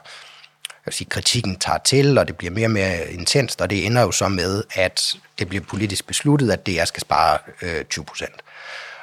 [0.63, 3.85] jeg vil sige, kritikken tager til, og det bliver mere og mere intenst, og det
[3.85, 8.05] ender jo så med, at det bliver politisk besluttet, at DR skal spare øh, 20
[8.05, 8.43] procent.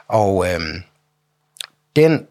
[0.08, 0.60] Og øh,
[1.96, 2.26] den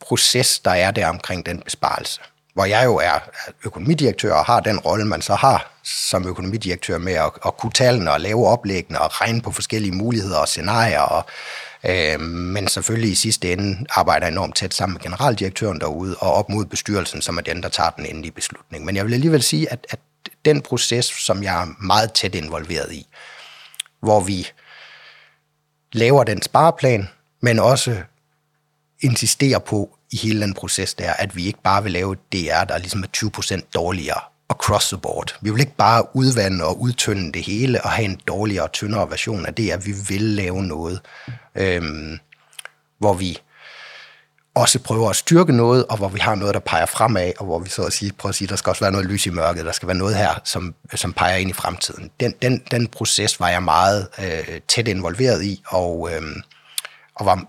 [0.00, 2.20] proces, der er der omkring den besparelse,
[2.54, 3.18] hvor jeg jo er
[3.64, 8.12] økonomidirektør og har den rolle, man så har som økonomidirektør med at, at kunne tallene
[8.12, 11.00] og lave oplæggene og regne på forskellige muligheder og scenarier.
[11.00, 11.24] Og,
[11.84, 16.34] øh, men selvfølgelig i sidste ende arbejder jeg enormt tæt sammen med generaldirektøren derude og
[16.34, 18.84] op mod bestyrelsen, som er den, der tager den endelige beslutning.
[18.84, 19.98] Men jeg vil alligevel sige, at, at
[20.44, 23.06] den proces, som jeg er meget tæt involveret i,
[24.00, 24.48] hvor vi
[25.92, 27.08] laver den spareplan,
[27.40, 27.96] men også
[29.00, 32.64] insisterer på i hele den proces, der, at vi ikke bare vil lave et DR,
[32.64, 33.06] der ligesom er
[33.56, 34.20] 20% dårligere
[34.50, 35.36] across the board.
[35.40, 39.10] Vi vil ikke bare udvande og udtynde det hele og have en dårligere og tyndere
[39.10, 41.00] version af det, at vi vil lave noget,
[41.54, 42.18] øhm,
[42.98, 43.38] hvor vi
[44.54, 47.58] også prøver at styrke noget, og hvor vi har noget, der peger fremad, og hvor
[47.58, 49.64] vi så at sige, prøver at sige, der skal også være noget lys i mørket,
[49.64, 52.10] der skal være noget her, som, som peger ind i fremtiden.
[52.20, 56.22] Den, den, den proces var jeg meget øh, tæt involveret i, og, øh,
[57.14, 57.44] og, var,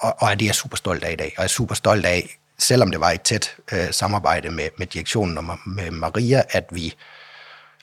[0.00, 1.32] og, og er det jeg super stolt af i dag.
[1.36, 4.86] Og jeg er super stolt af, selvom det var et tæt øh, samarbejde med, med
[4.86, 6.94] direktionen og med Maria, at vi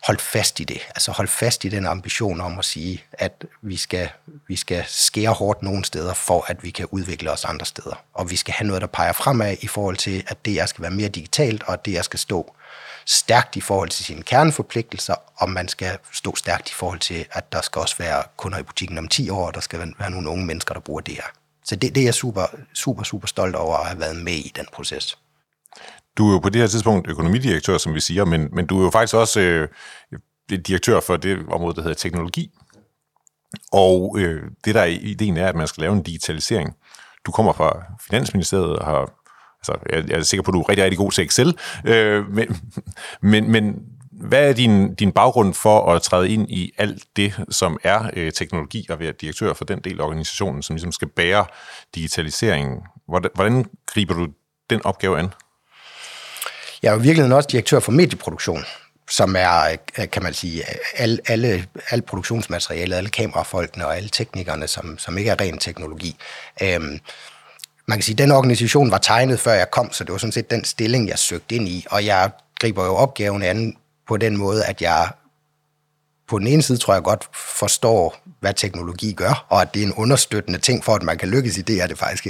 [0.07, 0.81] holdt fast i det.
[0.89, 4.09] Altså holdt fast i den ambition om at sige, at vi skal,
[4.47, 8.03] vi skal skære hårdt nogle steder, for at vi kan udvikle os andre steder.
[8.13, 10.91] Og vi skal have noget, der peger fremad i forhold til, at det skal være
[10.91, 12.55] mere digitalt, og at det skal stå
[13.09, 17.51] stærkt i forhold til sine kerneforpligtelser, og man skal stå stærkt i forhold til, at
[17.51, 20.29] der skal også være kunder i butikken om 10 år, og der skal være nogle
[20.29, 21.23] unge mennesker, der bruger det her.
[21.63, 24.51] Så det, det er jeg super, super, super stolt over at have været med i
[24.55, 25.17] den proces.
[26.17, 28.83] Du er jo på det her tidspunkt økonomidirektør, som vi siger, men, men du er
[28.83, 29.67] jo faktisk også øh,
[30.67, 32.51] direktør for det område, der hedder teknologi.
[33.71, 36.75] Og øh, det der er ideen er, at man skal lave en digitalisering.
[37.25, 39.18] Du kommer fra Finansministeriet og har
[39.59, 41.57] Altså, jeg, jeg er sikker på, at du er rigtig, rigtig god til Excel.
[41.85, 42.61] Øh, men,
[43.21, 43.75] men, men
[44.11, 48.31] hvad er din, din baggrund for at træde ind i alt det, som er øh,
[48.31, 51.45] teknologi, og være direktør for den del af organisationen, som ligesom skal bære
[51.95, 52.79] digitaliseringen?
[53.07, 54.27] Hvordan, hvordan griber du
[54.69, 55.29] den opgave an?
[56.83, 58.63] Jeg er jo virkelig også direktør for medieproduktion,
[59.09, 60.63] som er, øh, kan man sige,
[60.95, 66.15] alle, alle, alle produktionsmaterialet, alle kamerafolkene og alle teknikerne, som, som ikke er ren teknologi.
[66.63, 66.99] Øhm,
[67.89, 70.31] man kan sige, at den organisation var tegnet, før jeg kom, så det var sådan
[70.31, 73.75] set den stilling, jeg søgte ind i, og jeg griber jo opgaven an
[74.07, 75.09] på den måde, at jeg
[76.27, 79.85] på den ene side tror jeg godt forstår, hvad teknologi gør, og at det er
[79.85, 82.27] en understøttende ting for, at man kan lykkes i det, er det faktisk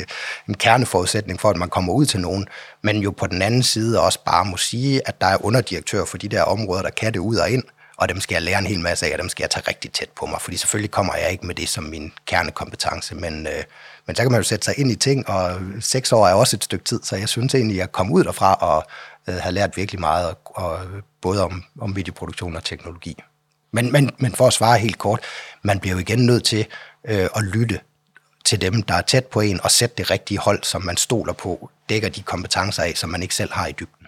[0.48, 2.48] en kerneforudsætning for, at man kommer ud til nogen,
[2.82, 6.18] men jo på den anden side også bare må sige, at der er underdirektør for
[6.18, 7.64] de der områder, der kan det ud og ind,
[7.98, 9.92] og dem skal jeg lære en hel masse af, og dem skal jeg tage rigtig
[9.92, 13.64] tæt på mig, fordi selvfølgelig kommer jeg ikke med det som min kernekompetence, men, øh,
[14.10, 16.56] men så kan man jo sætte sig ind i ting, og seks år er også
[16.56, 18.84] et stykke tid, så jeg synes egentlig, at jeg kom ud derfra og
[19.28, 20.80] øh, har lært virkelig meget, og, og,
[21.22, 23.16] både om, om videoproduktion og teknologi.
[23.72, 25.20] Men, men, men for at svare helt kort,
[25.62, 26.66] man bliver jo igen nødt til
[27.08, 27.80] øh, at lytte
[28.46, 31.34] til dem, der er tæt på en, og sætte det rigtige hold, som man stoler
[31.34, 34.08] på, dækker de kompetencer af, som man ikke selv har i dybden.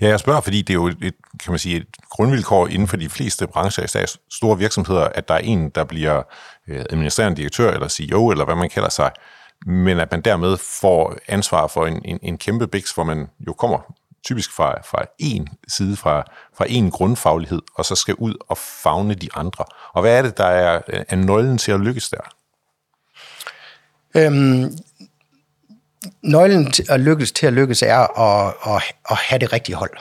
[0.00, 2.96] Ja, jeg spørger, fordi det er jo et, kan man sige, et grundvilkår inden for
[2.96, 6.22] de fleste brancher, især store virksomheder, at der er en, der bliver
[6.68, 9.10] øh, administrerende direktør eller CEO, eller hvad man kalder sig,
[9.66, 13.52] men at man dermed får ansvar for en, en, en kæmpe biks, hvor man jo
[13.52, 16.24] kommer typisk fra, fra en side, fra,
[16.56, 19.64] fra en grundfaglighed, og så skal ud og fagne de andre.
[19.92, 22.32] Og hvad er det, der er, er nøglen til at lykkes der?
[24.16, 24.78] Øhm,
[26.22, 29.98] nøglen til at lykkes til at lykkes er at, at, at have det rigtige hold.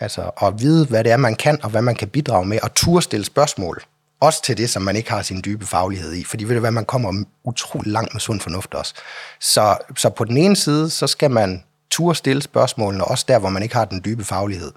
[0.00, 2.74] Altså at vide, hvad det er, man kan, og hvad man kan bidrage med, og
[2.74, 3.82] turde stille spørgsmål.
[4.20, 6.24] Også til det, som man ikke har sin dybe faglighed i.
[6.24, 8.94] Fordi ved du hvad, man kommer utrolig langt med sund fornuft også.
[9.40, 13.48] Så, så på den ene side, så skal man turde stille spørgsmålene, også der, hvor
[13.48, 14.72] man ikke har den dybe faglighed,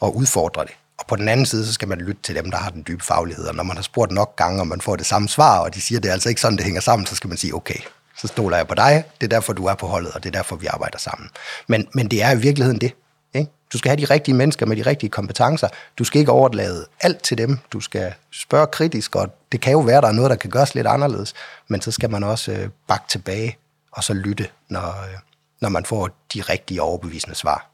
[0.00, 0.72] og udfordre det.
[0.98, 3.04] Og på den anden side, så skal man lytte til dem, der har den dybe
[3.04, 3.44] faglighed.
[3.44, 5.80] Og når man har spurgt nok gange, og man får det samme svar, og de
[5.80, 7.78] siger, det er altså ikke sådan, det hænger sammen, så skal man sige, okay,
[8.18, 10.32] så stoler jeg på dig, det er derfor, du er på holdet, og det er
[10.32, 11.28] derfor, vi arbejder sammen.
[11.66, 12.92] Men, men det er i virkeligheden det.
[13.34, 13.50] Ikke?
[13.72, 15.68] Du skal have de rigtige mennesker med de rigtige kompetencer.
[15.98, 17.58] Du skal ikke overlade alt til dem.
[17.72, 20.74] Du skal spørge kritisk, og det kan jo være, der er noget, der kan gøres
[20.74, 21.34] lidt anderledes,
[21.68, 23.56] men så skal man også øh, bakke tilbage,
[23.92, 25.18] og så lytte, når, øh,
[25.60, 27.68] når man får de rigtige overbevisende svar.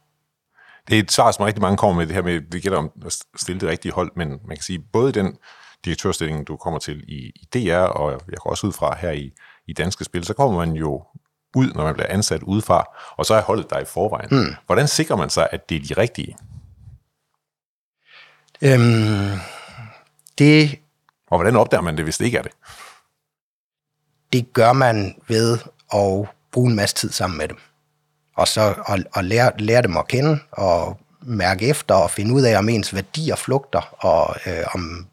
[0.88, 2.90] Det er et svar, som rigtig mange kommer med det her med, det gælder om
[3.06, 5.36] at stille det rigtige hold, men man kan sige, både den
[5.84, 9.32] direktørstilling, du kommer til i, i DR, og jeg går også ud fra her i,
[9.66, 11.04] i Danske Spil, så kommer man jo
[11.54, 12.84] ud, når man bliver ansat udefra,
[13.16, 14.28] og så er holdet der i forvejen.
[14.30, 14.54] Mm.
[14.66, 16.36] Hvordan sikrer man sig, at det er de rigtige?
[18.62, 19.40] Øhm,
[20.38, 20.78] det...
[21.30, 22.52] Og hvordan opdager man det, hvis det ikke er det?
[24.32, 25.58] Det gør man ved
[25.94, 27.58] at bruge en masse tid sammen med dem.
[28.36, 32.42] Og så at, at lære, lære dem at kende, og mærke efter, og finde ud
[32.42, 35.06] af, om ens værdier flugter, og øh, om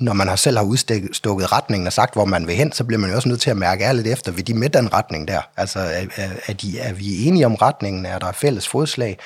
[0.00, 3.00] når man har selv har udstukket retningen og sagt, hvor man vil hen, så bliver
[3.00, 5.40] man jo også nødt til at mærke ærligt efter, vil de med den retning der?
[5.56, 8.06] Altså, er, er, de, er vi enige om retningen?
[8.06, 9.18] Er der fælles fodslag?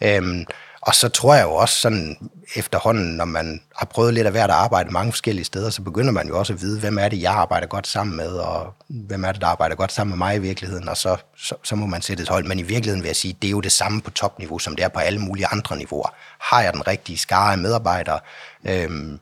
[0.00, 0.46] Øhm,
[0.80, 4.50] og så tror jeg jo også sådan efterhånden, når man har prøvet lidt af hvert
[4.50, 7.22] at arbejde mange forskellige steder, så begynder man jo også at vide, hvem er det,
[7.22, 10.36] jeg arbejder godt sammen med, og hvem er det, der arbejder godt sammen med mig
[10.36, 12.44] i virkeligheden, og så, så, så må man sætte et hold.
[12.44, 14.84] Men i virkeligheden vil jeg sige, det er jo det samme på topniveau, som det
[14.84, 16.14] er på alle mulige andre niveauer.
[16.40, 18.20] Har jeg den rigtige skare af medarbejdere?
[18.64, 19.18] Øhm,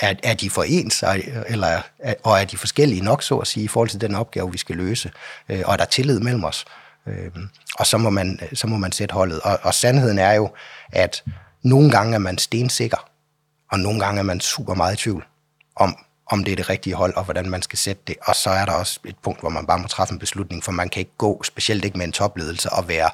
[0.00, 1.04] er, er de for ens,
[1.46, 1.82] eller,
[2.22, 4.76] og er de forskellige nok, så at sige, i forhold til den opgave, vi skal
[4.76, 5.10] løse,
[5.48, 6.64] øh, og er der tillid mellem os.
[7.06, 7.30] Øh,
[7.78, 9.40] og så må, man, så må man sætte holdet.
[9.40, 10.50] Og, og sandheden er jo,
[10.92, 11.24] at
[11.62, 13.10] nogle gange er man stensikker,
[13.72, 15.24] og nogle gange er man super meget i tvivl
[15.76, 15.96] om,
[16.30, 18.16] om det er det rigtige hold, og hvordan man skal sætte det.
[18.22, 20.72] Og så er der også et punkt, hvor man bare må træffe en beslutning, for
[20.72, 23.10] man kan ikke gå, specielt ikke med en topledelse, og være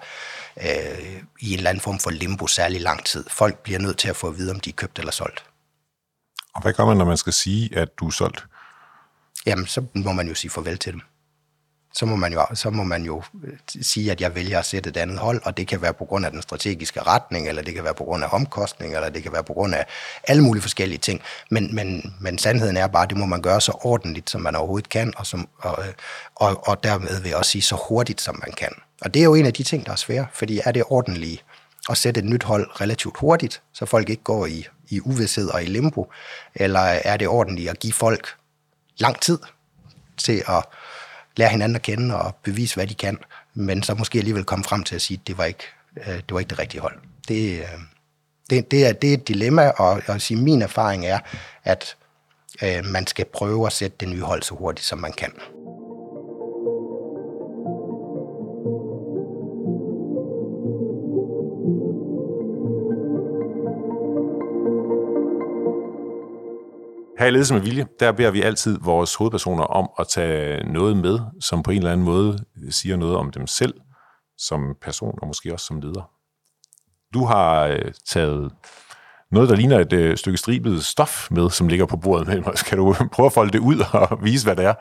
[0.62, 3.25] øh, i en eller anden form for limbo særlig lang tid.
[3.31, 5.45] Folk bliver nødt til at få at vide, om de er købt eller solgt.
[6.55, 8.45] Og hvad gør man, når man skal sige, at du er solgt?
[9.47, 11.01] Jamen, så må man jo sige farvel til dem.
[11.95, 14.91] Så må, man jo, så må man jo øh, sige, at jeg vælger at sætte
[14.91, 17.75] et andet hold, og det kan være på grund af den strategiske retning, eller det
[17.75, 19.87] kan være på grund af omkostning, eller det kan være på grund af
[20.29, 21.23] alle mulige forskellige ting.
[21.51, 24.57] Men, men, men sandheden er bare, at det må man gøre så ordentligt, som man
[24.57, 25.93] overhovedet kan, og, som, og, øh,
[26.35, 28.73] og, og dermed vil jeg også sige så hurtigt, som man kan.
[29.03, 31.45] Og det er jo en af de ting, der er svære, fordi er det ordentligt
[31.91, 35.62] at sætte et nyt hold relativt hurtigt, så folk ikke går i i uvidshed og
[35.62, 36.12] i limbo?
[36.55, 38.29] Eller er det ordentligt at give folk
[38.99, 39.38] lang tid
[40.16, 40.64] til at
[41.37, 43.18] lære hinanden at kende og bevise, hvad de kan,
[43.55, 45.64] men så måske alligevel komme frem til at sige, at det var ikke
[45.97, 46.99] øh, det, var ikke det rigtige hold.
[47.29, 47.66] Det, øh,
[48.51, 51.18] det, det, er, det er et dilemma, og, og sige, min erfaring er,
[51.64, 51.97] at
[52.62, 55.33] øh, man skal prøve at sætte det nye hold så hurtigt, som man kan.
[67.18, 70.96] Her i Ledelse med Vilje, der beder vi altid vores hovedpersoner om at tage noget
[70.96, 72.38] med, som på en eller anden måde
[72.70, 73.75] siger noget om dem selv,
[74.38, 76.11] som person og måske også som leder.
[77.14, 78.53] Du har øh, taget
[79.31, 82.55] noget, der ligner et øh, stykke stribet stof med, som ligger på bordet med mig.
[82.55, 84.75] Kan du prøve at folde det ud og vise, hvad det er?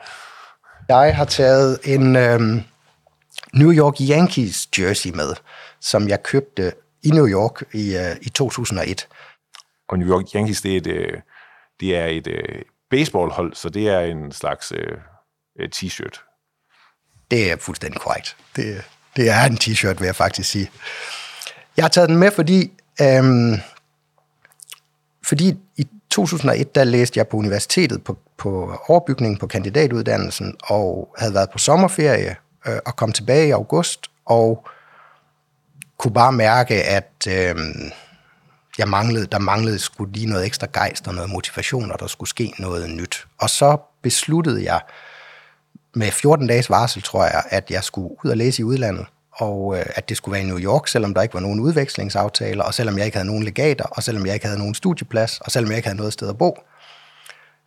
[0.88, 2.62] Jeg har taget en øhm,
[3.54, 5.34] New York Yankees jersey med,
[5.80, 9.08] som jeg købte i New York i, øh, i 2001.
[9.88, 10.86] Og New York Yankees, det er et...
[10.86, 11.20] Øh,
[11.80, 14.98] det er et øh, baseballhold, så det er en slags øh,
[15.60, 16.28] øh, t-shirt.
[17.30, 18.36] Det er fuldstændig korrekt.
[18.56, 18.84] Det,
[19.16, 20.70] det er en t-shirt, vil jeg faktisk sige.
[21.76, 23.54] Jeg har taget den med, fordi, øhm,
[25.24, 31.34] fordi i 2001, der læste jeg på universitetet på, på overbygningen på kandidatuddannelsen, og havde
[31.34, 34.68] været på sommerferie øh, og kom tilbage i august, og
[35.98, 37.12] kunne bare mærke, at...
[37.28, 37.56] Øh,
[38.82, 42.28] jeg manglede, der manglede skulle lige noget ekstra gejst og noget motivation, og der skulle
[42.28, 43.26] ske noget nyt.
[43.38, 44.80] Og så besluttede jeg
[45.94, 49.78] med 14 dages varsel, tror jeg, at jeg skulle ud og læse i udlandet, og
[49.78, 52.74] øh, at det skulle være i New York, selvom der ikke var nogen udvekslingsaftaler, og
[52.74, 55.70] selvom jeg ikke havde nogen legater, og selvom jeg ikke havde nogen studieplads, og selvom
[55.70, 56.58] jeg ikke havde noget sted at bo.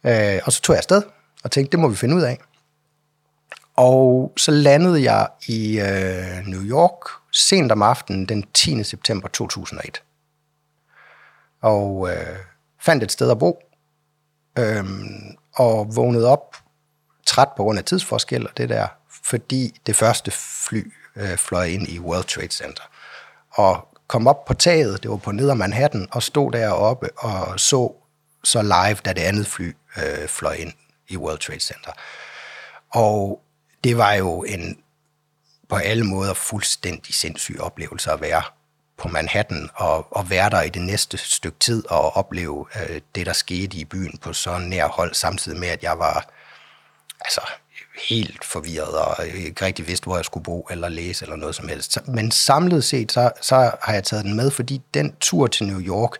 [0.03, 1.01] Øh, og så tog jeg afsted
[1.43, 2.37] og tænkte, det må vi finde ud af.
[3.75, 8.83] Og så landede jeg i øh, New York sent om aftenen den 10.
[8.83, 10.01] september 2001
[11.61, 12.37] og øh,
[12.81, 13.59] fandt et sted at bo,
[14.59, 14.85] øh,
[15.55, 16.55] og vågnede op
[17.25, 18.87] træt på grund af tidsforskel og det der,
[19.23, 22.83] fordi det første fly øh, fløj ind i World Trade Center.
[23.51, 27.93] Og kom op på taget, det var på neder Manhattan, og stod deroppe og så
[28.43, 30.73] så live, da det andet fly øh, fløj ind
[31.07, 31.91] i World Trade Center.
[32.89, 33.41] Og
[33.83, 34.77] det var jo en
[35.69, 38.43] på alle måder fuldstændig sindssyg oplevelse at være
[38.97, 43.25] på Manhattan og, og være der i det næste stykke tid og opleve øh, det,
[43.25, 46.29] der skete i byen på så nær hold, samtidig med, at jeg var
[47.21, 47.41] altså,
[48.09, 51.67] helt forvirret og ikke rigtig vidste, hvor jeg skulle bo eller læse eller noget som
[51.67, 51.97] helst.
[52.07, 55.81] Men samlet set, så, så har jeg taget den med, fordi den tur til New
[55.81, 56.11] York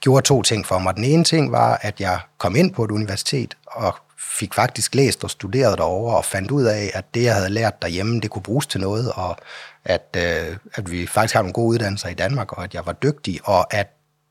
[0.00, 0.96] gjorde to ting for mig.
[0.96, 5.24] Den ene ting var, at jeg kom ind på et universitet og fik faktisk læst
[5.24, 8.42] og studeret derovre og fandt ud af, at det, jeg havde lært derhjemme, det kunne
[8.42, 9.36] bruges til noget, og
[9.84, 12.92] at, øh, at vi faktisk har nogle gode uddannelser i Danmark, og at jeg var
[12.92, 13.88] dygtig, og at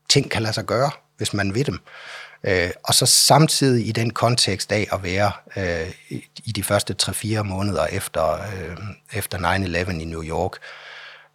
[0.08, 1.80] ting kan lade sig gøre, hvis man vil dem.
[2.44, 5.92] Øh, og så samtidig i den kontekst af at være øh,
[6.44, 8.76] i de første 3-4 måneder efter, øh,
[9.12, 10.52] efter 9-11 i New York,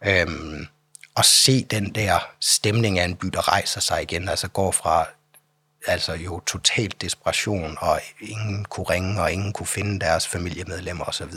[0.06, 0.26] øh,
[1.14, 5.06] og se den der stemning af en by, der rejser sig igen, altså går fra
[5.86, 11.32] altså jo totalt desperation, og ingen kunne ringe, og ingen kunne finde deres familiemedlemmer osv.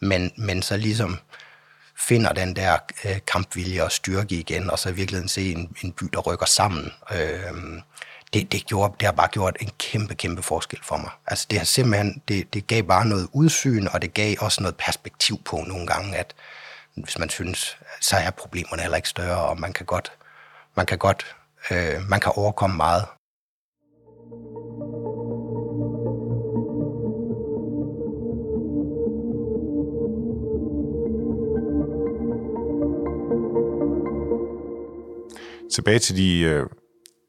[0.00, 1.18] Men, men så ligesom
[1.98, 5.92] finder den der øh, kampvilje og styrke igen, og så i virkeligheden se en, en
[5.92, 6.92] by, der rykker sammen.
[7.12, 7.80] Øh,
[8.32, 11.10] det, det, gjorde, det har bare gjort en kæmpe, kæmpe forskel for mig.
[11.26, 14.76] Altså det har simpelthen, det, det gav bare noget udsyn, og det gav også noget
[14.76, 16.34] perspektiv på nogle gange, at
[16.94, 20.12] hvis man synes, så er problemerne heller ikke større, og man kan godt,
[20.74, 21.36] man kan godt,
[21.70, 23.04] øh, man kan overkomme meget.
[35.74, 36.66] Tilbage til de øh,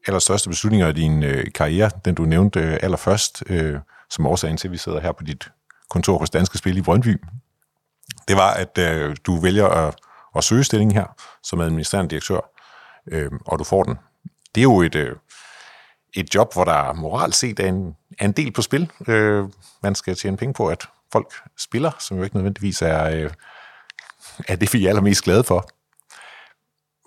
[0.06, 3.78] allerstørste beslutninger i din øh, karriere, den du nævnte øh, allerførst, øh,
[4.10, 5.48] som årsagen til, at vi sidder her på dit
[5.90, 7.20] kontor hos Danske Spil i Brøndby,
[8.28, 9.94] det var, at øh, du vælger at,
[10.36, 11.06] at søge stillingen her
[11.42, 12.40] som administrerende direktør,
[13.06, 13.98] øh, og du får den.
[14.54, 15.16] Det er jo et, øh,
[16.14, 18.92] et job, hvor der moralt set er en, er en del på spil.
[19.08, 19.44] Øh,
[19.82, 23.30] man skal tjene penge på, at folk spiller, som jo ikke nødvendigvis er, øh,
[24.48, 25.70] er det, vi er allermest glade for.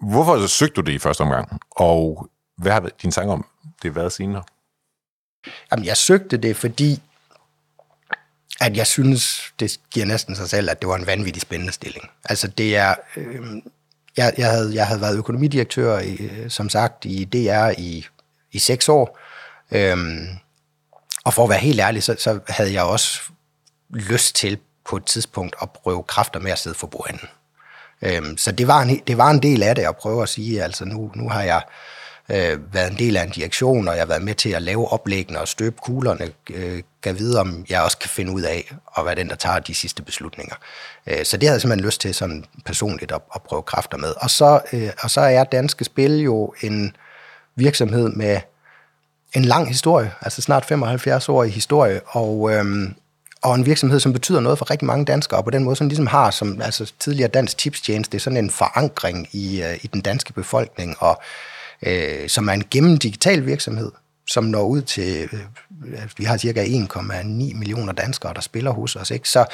[0.04, 3.46] Hvorfor søgte du det i første omgang, og hvad har din tanke om
[3.82, 4.44] det været senere?
[5.72, 7.02] Jamen, jeg søgte det, fordi
[8.62, 12.10] at jeg synes, det giver næsten sig selv, at det var en vanvittig spændende stilling.
[12.26, 13.42] Altså det er, øh,
[14.18, 18.08] jeg, jeg, havde, jeg havde været økonomidirektør, i, øh, som sagt, i DR i,
[18.52, 19.20] i seks år.
[19.72, 19.98] Øh,
[21.26, 23.22] og for at være helt ærlig, så, så havde jeg også
[23.90, 27.28] lyst til på et tidspunkt at prøve kræfter med at sidde for bordenden.
[28.06, 30.64] Øh, så det var, en, det var en del af det at prøve at sige,
[30.64, 31.62] altså nu, nu har jeg
[32.30, 34.94] øh, været en del af en direktion, og jeg har været med til at lave
[34.94, 39.06] oplæggene og støbe kuglerne, øh, kan vide, om jeg også kan finde ud af at
[39.06, 40.56] være den, der tager de sidste beslutninger.
[41.08, 44.14] Øh, så det havde jeg simpelthen lyst til sådan personligt at, at prøve kræfter med.
[44.18, 46.96] Og så, øh, og så er Danske Spil jo en
[47.56, 48.40] virksomhed med
[49.34, 52.96] en lang historie, altså snart 75 år i historie, og, øhm,
[53.44, 55.88] og en virksomhed, som betyder noget for rigtig mange danskere, og på den måde, som
[55.88, 59.88] ligesom har, som altså tidligere dansk tipstjeneste, det er sådan en forankring i, øh, i
[59.88, 61.22] den danske befolkning, og
[61.86, 63.92] øh, som er en gennem digital virksomhed,
[64.30, 65.40] som når ud til, øh,
[66.02, 67.24] altså, vi har cirka 1,9
[67.58, 69.12] millioner danskere, der spiller hos os.
[69.12, 69.30] Ikke?
[69.30, 69.46] Så,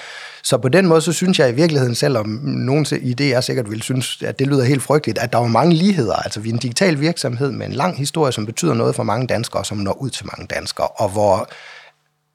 [0.43, 4.21] så på den måde, så synes jeg i virkeligheden, selvom nogen idéer sikkert vil synes,
[4.21, 6.15] at det lyder helt frygteligt, at der var mange ligheder.
[6.15, 9.28] Altså vi er en digital virksomhed med en lang historie, som betyder noget for mange
[9.28, 11.49] danskere, som når ud til mange danskere, og hvor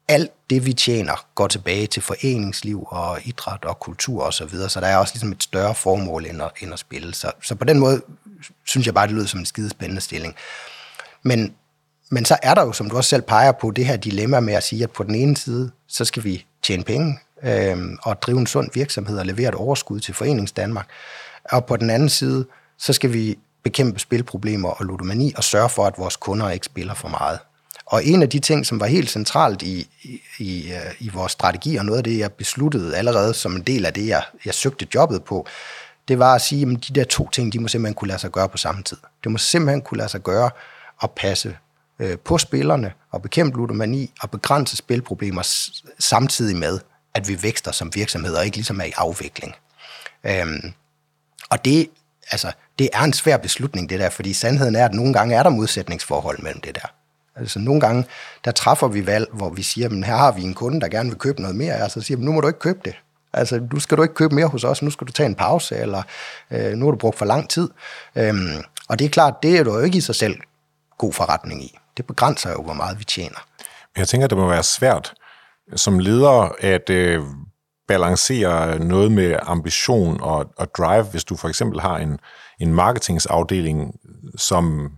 [0.09, 4.69] alt det, vi tjener, går tilbage til foreningsliv og idræt og kultur osv., så, videre.
[4.69, 7.15] så der er også ligesom et større formål end at, end at spille.
[7.15, 8.03] Så, så på den måde
[8.65, 10.35] synes jeg bare, det lyder som en skide spændende stilling.
[11.23, 11.55] Men,
[12.11, 14.55] men så er der jo, som du også selv peger på, det her dilemma med
[14.55, 18.39] at sige, at på den ene side, så skal vi tjene penge øh, og drive
[18.39, 20.89] en sund virksomhed og levere et overskud til Forenings Danmark.
[21.45, 22.47] Og på den anden side,
[22.79, 26.95] så skal vi bekæmpe spilproblemer og ludomani og sørge for, at vores kunder ikke spiller
[26.95, 27.39] for meget.
[27.87, 29.89] Og en af de ting, som var helt centralt i,
[30.39, 33.93] i, i, vores strategi, og noget af det, jeg besluttede allerede som en del af
[33.93, 35.47] det, jeg, jeg søgte jobbet på,
[36.09, 38.31] det var at sige, at de der to ting, de må simpelthen kunne lade sig
[38.31, 38.97] gøre på samme tid.
[39.25, 40.51] Det må simpelthen kunne lade sig gøre
[41.03, 41.57] at passe
[41.99, 45.43] øh, på spillerne og bekæmpe ludomani og begrænse spilproblemer
[45.99, 46.79] samtidig med,
[47.15, 49.55] at vi vækster som virksomheder og ikke ligesom er i afvikling.
[50.25, 50.73] Øhm,
[51.51, 51.91] og det,
[52.31, 55.43] altså, det er en svær beslutning, det der, fordi sandheden er, at nogle gange er
[55.43, 56.89] der modsætningsforhold mellem det der.
[57.37, 58.05] Altså nogle gange,
[58.45, 61.09] der træffer vi valg, hvor vi siger, men her har vi en kunde, der gerne
[61.09, 62.95] vil købe noget mere, og så siger nu må du ikke købe det.
[63.33, 65.77] Altså, nu skal du ikke købe mere hos os, nu skal du tage en pause,
[65.77, 66.03] eller
[66.51, 67.71] øh, nu har du brugt for lang tid.
[68.17, 70.37] Øhm, og det er klart, det er du jo ikke i sig selv
[70.99, 71.79] god forretning i.
[71.97, 73.47] Det begrænser jo, hvor meget vi tjener.
[73.97, 75.15] Jeg tænker, det må være svært
[75.73, 77.23] øh, som leder at, øh,
[77.89, 82.19] balancere noget med ambition og, og drive, hvis du for eksempel har en,
[82.61, 83.95] en marketingsafdeling,
[84.37, 84.91] som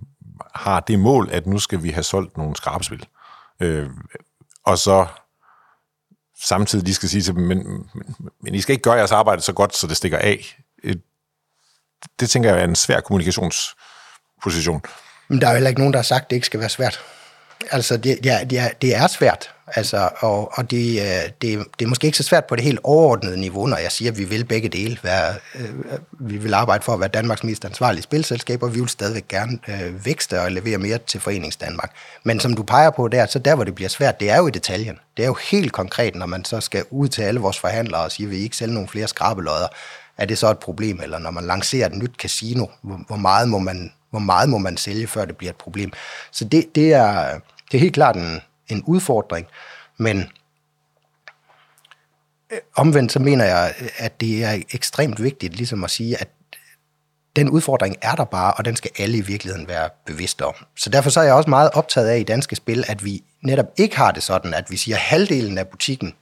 [0.57, 3.07] har det mål, at nu skal vi have solgt nogle skrabespil.
[3.61, 3.91] Øh,
[4.65, 5.07] og så
[6.45, 7.59] samtidig lige skal sige til dem, men,
[7.95, 10.59] men, men I skal ikke gøre jeres arbejde så godt, så det stikker af.
[10.85, 10.97] Øh,
[12.21, 14.83] det tænker jeg er en svær kommunikationsposition.
[15.29, 16.69] Men der er jo heller ikke nogen, der har sagt, at det ikke skal være
[16.69, 17.01] svært.
[17.71, 21.65] Altså, det, det, er, det, er, det er svært, altså, og, og det, øh, det,
[21.79, 24.19] det er måske ikke så svært på det helt overordnede niveau, når jeg siger, at
[24.19, 24.99] vi vil begge dele.
[25.03, 25.69] Være, øh,
[26.21, 29.59] vi vil arbejde for at være Danmarks mest ansvarlige spilselskab, og vi vil stadigvæk gerne
[29.69, 31.93] øh, vækste og levere mere til Forenings Danmark.
[32.25, 34.47] Men som du peger på der, så der, hvor det bliver svært, det er jo
[34.47, 34.99] i detaljen.
[35.17, 38.13] Det er jo helt konkret, når man så skal ud til alle vores forhandlere og
[38.13, 39.69] sige, at vi ikke sælge nogle flere skrabelodder.
[40.19, 41.01] Er det så et problem?
[41.03, 44.59] Eller når man lancerer et nyt casino, hvor, hvor meget må man hvor meget må
[44.59, 45.93] man sælge, før det bliver et problem.
[46.33, 47.41] Så det, det, er,
[47.73, 49.47] det er helt klart en, en udfordring,
[49.99, 50.29] men
[52.53, 56.29] øh, omvendt så mener jeg, at det er ekstremt vigtigt ligesom at sige, at
[57.37, 60.55] den udfordring er der bare, og den skal alle i virkeligheden være bevidste om.
[60.77, 63.67] Så derfor så er jeg også meget optaget af i danske spil, at vi netop
[63.77, 66.15] ikke har det sådan, at vi siger, at halvdelen af butikken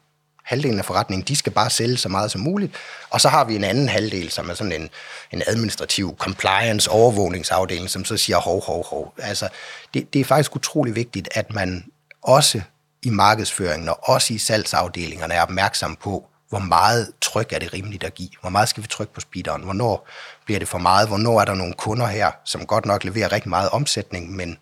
[0.44, 2.72] halvdelen af forretningen, de skal bare sælge så meget som muligt.
[3.10, 4.90] Og så har vi en anden halvdel, som er sådan en,
[5.32, 9.14] en administrativ compliance overvågningsafdeling, som så siger hov, hov, hov.
[9.18, 9.48] Altså,
[9.94, 11.84] det, det er faktisk utrolig vigtigt, at man
[12.24, 12.62] også
[13.02, 18.04] i markedsføringen og også i salgsafdelingerne er opmærksom på, hvor meget tryk er det rimeligt
[18.04, 18.30] at give?
[18.40, 19.62] Hvor meget skal vi trykke på speederen?
[19.62, 20.08] Hvornår
[20.44, 21.08] bliver det for meget?
[21.08, 24.58] Hvornår er der nogle kunder her, som godt nok leverer rigtig meget omsætning, men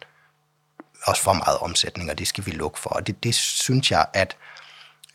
[1.04, 2.90] også for meget omsætning, og det skal vi lukke for.
[2.90, 4.36] Og det, det synes jeg, at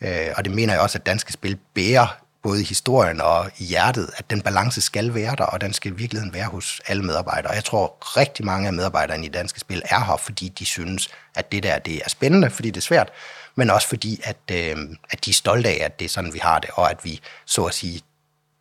[0.00, 2.18] Øh, og det mener jeg også, at danske spil bærer
[2.48, 5.92] både i historien og i hjertet, at den balance skal være der, og den skal
[5.92, 7.52] i virkeligheden være hos alle medarbejdere.
[7.52, 11.52] Jeg tror, rigtig mange af medarbejderne i danske spil er her, fordi de synes, at
[11.52, 13.08] det der det er spændende, fordi det er svært,
[13.56, 14.76] men også fordi, at, øh,
[15.10, 17.20] at de er stolte af, at det er sådan, vi har det, og at vi,
[17.46, 18.00] så at sige,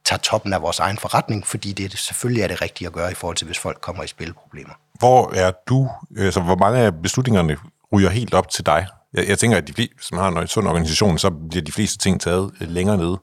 [0.06, 3.16] tager toppen af vores egen forretning, fordi det selvfølgelig er det rigtige at gøre i
[3.16, 4.74] forhold til, hvis folk kommer i spilproblemer.
[5.00, 7.58] Hvor er du, altså hvor mange af beslutningerne
[7.94, 8.88] ryger helt op til dig?
[9.14, 11.98] Jeg, jeg tænker, at de fleste, som har en sund organisation, så bliver de fleste
[11.98, 13.20] ting taget øh, længere nede.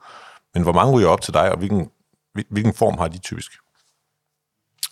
[0.55, 1.91] Men hvor mange ryger op til dig, og hvilken,
[2.51, 3.53] hvilken form har de typisk?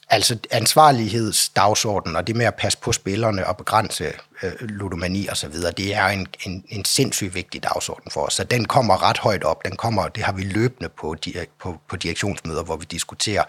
[0.08, 5.48] Altså ansvarlighedsdagsordenen og det med at passe på spillerne og begrænse øh, ludomani og så
[5.48, 8.34] videre, det er en, en, en sindssygt vigtig dagsorden for os.
[8.34, 9.64] Så den kommer ret højt op.
[9.64, 11.16] Den kommer, det har vi løbende på,
[11.60, 13.44] på, på direktionsmøder, hvor vi diskuterer,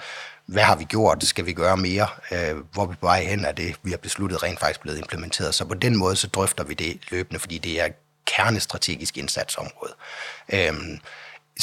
[0.45, 3.51] hvad har vi gjort, skal vi gøre mere, øh, hvor vi på vej hen er
[3.51, 5.55] det, vi har besluttet rent faktisk blevet implementeret.
[5.55, 7.87] Så på den måde, så drøfter vi det løbende, fordi det er
[8.25, 9.93] kernestrategisk indsatsområde.
[10.53, 10.73] Øh,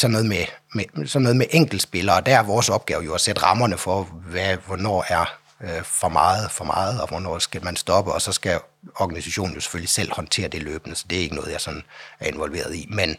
[0.01, 0.44] sådan noget med,
[0.74, 4.03] med, sådan noget med enkeltspillere, og der er vores opgave jo at sætte rammerne for,
[4.03, 5.24] hvad, hvornår er
[5.61, 8.61] øh, for meget for meget, og hvornår skal man stoppe, og så skal
[8.96, 11.82] organisationen jo selvfølgelig selv håndtere det løbende, så det er ikke noget, jeg sådan
[12.20, 12.86] er involveret i.
[12.90, 13.16] Men,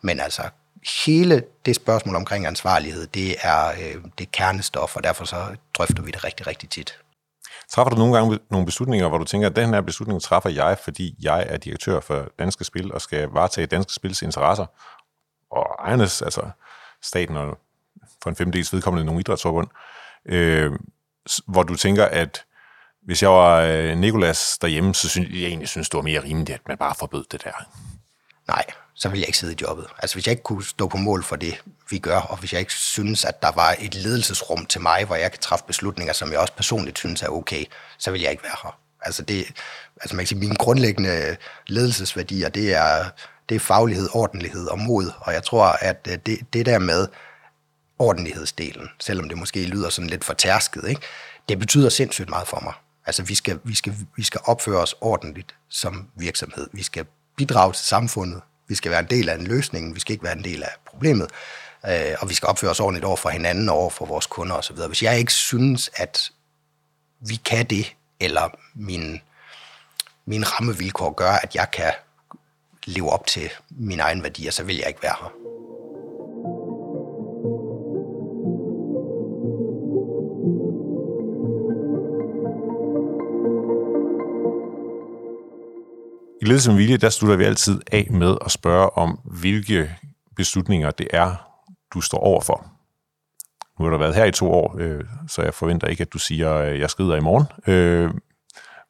[0.00, 0.42] men altså,
[1.06, 6.02] hele det spørgsmål omkring ansvarlighed, det er, øh, det er kernestof, og derfor så drøfter
[6.02, 6.98] vi det rigtig, rigtig tit.
[7.72, 10.78] Træffer du nogle gange nogle beslutninger, hvor du tænker, at den her beslutning træffer jeg,
[10.84, 14.66] fordi jeg er direktør for Danske Spil og skal varetage Danske Spils interesser,
[15.52, 16.50] og ejernes, altså
[17.02, 17.58] staten og
[18.22, 19.68] for en femdels vedkommende nogle idrætsforbund,
[20.26, 20.72] øh,
[21.46, 22.44] hvor du tænker, at
[23.02, 26.50] hvis jeg var øh, Nikolas derhjemme, så synes jeg egentlig synes, det var mere rimeligt,
[26.50, 27.52] at man bare forbød det der.
[28.48, 29.86] Nej, så ville jeg ikke sidde i jobbet.
[29.98, 32.60] Altså hvis jeg ikke kunne stå på mål for det, vi gør, og hvis jeg
[32.60, 36.32] ikke synes, at der var et ledelsesrum til mig, hvor jeg kan træffe beslutninger, som
[36.32, 37.64] jeg også personligt synes er okay,
[37.98, 38.78] så vil jeg ikke være her.
[39.02, 39.46] Altså, det,
[40.00, 41.36] altså man kan sige, mine grundlæggende
[41.66, 43.10] ledelsesværdier, det er,
[43.48, 45.12] det er faglighed, ordentlighed og mod.
[45.20, 47.08] Og jeg tror, at øh, det, det der med
[47.98, 51.00] ordentlighedsdelen, selvom det måske lyder sådan lidt for tærsket, ikke?
[51.48, 52.72] det betyder sindssygt meget for mig.
[53.06, 56.68] Altså, vi skal, vi, skal, vi skal opføre os ordentligt som virksomhed.
[56.72, 58.40] Vi skal bidrage til samfundet.
[58.68, 59.94] Vi skal være en del af en løsning.
[59.94, 61.30] Vi skal ikke være en del af problemet.
[61.88, 64.56] Øh, og vi skal opføre os ordentligt over for hinanden og over for vores kunder
[64.56, 64.76] osv.
[64.76, 66.30] Hvis jeg ikke synes, at
[67.20, 69.20] vi kan det, eller min,
[70.26, 71.92] min rammevilkår gør, at jeg kan
[72.86, 75.32] leve op til mine egne værdier, så vil jeg ikke være her.
[86.42, 89.96] I Ledelse med Vilje, der slutter vi altid af med at spørge om, hvilke
[90.36, 91.34] beslutninger det er,
[91.94, 92.66] du står overfor.
[93.78, 96.18] Nu har du været her i to år, øh, så jeg forventer ikke, at du
[96.18, 97.46] siger, at jeg skrider i morgen.
[97.66, 98.10] Øh,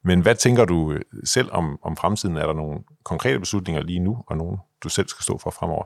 [0.05, 2.37] men hvad tænker du øh, selv om, om fremtiden?
[2.37, 5.85] Er der nogle konkrete beslutninger lige nu, og nogle, du selv skal stå for fremover?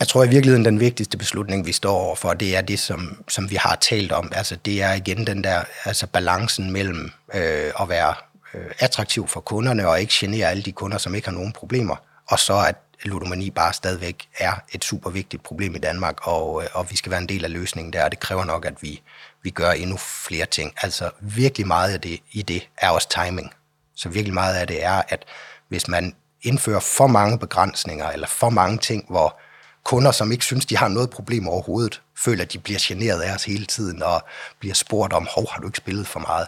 [0.00, 3.50] Jeg tror i virkeligheden, den vigtigste beslutning, vi står overfor, det er det, som, som
[3.50, 4.32] vi har talt om.
[4.34, 8.14] Altså, det er igen den der altså balancen mellem øh, at være
[8.54, 11.96] øh, attraktiv for kunderne og ikke genere alle de kunder, som ikke har nogen problemer,
[12.26, 16.68] og så at ludomani bare stadigvæk er et super vigtigt problem i Danmark, og, øh,
[16.72, 19.02] og vi skal være en del af løsningen der, og det kræver nok, at vi,
[19.44, 20.74] vi gør endnu flere ting.
[20.82, 23.54] Altså virkelig meget af det i det er også timing.
[23.94, 25.24] Så virkelig meget af det er, at
[25.68, 29.40] hvis man indfører for mange begrænsninger, eller for mange ting, hvor
[29.84, 33.34] kunder, som ikke synes, de har noget problem overhovedet, føler, at de bliver generet af
[33.34, 34.24] os hele tiden, og
[34.58, 36.46] bliver spurgt om, hov, har du ikke spillet for meget?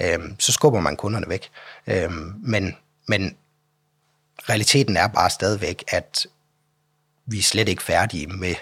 [0.00, 1.50] Øhm, så skubber man kunderne væk.
[1.86, 2.76] Øhm, men,
[3.08, 3.36] men
[4.48, 6.26] realiteten er bare stadigvæk, at
[7.26, 8.54] vi er slet ikke færdige med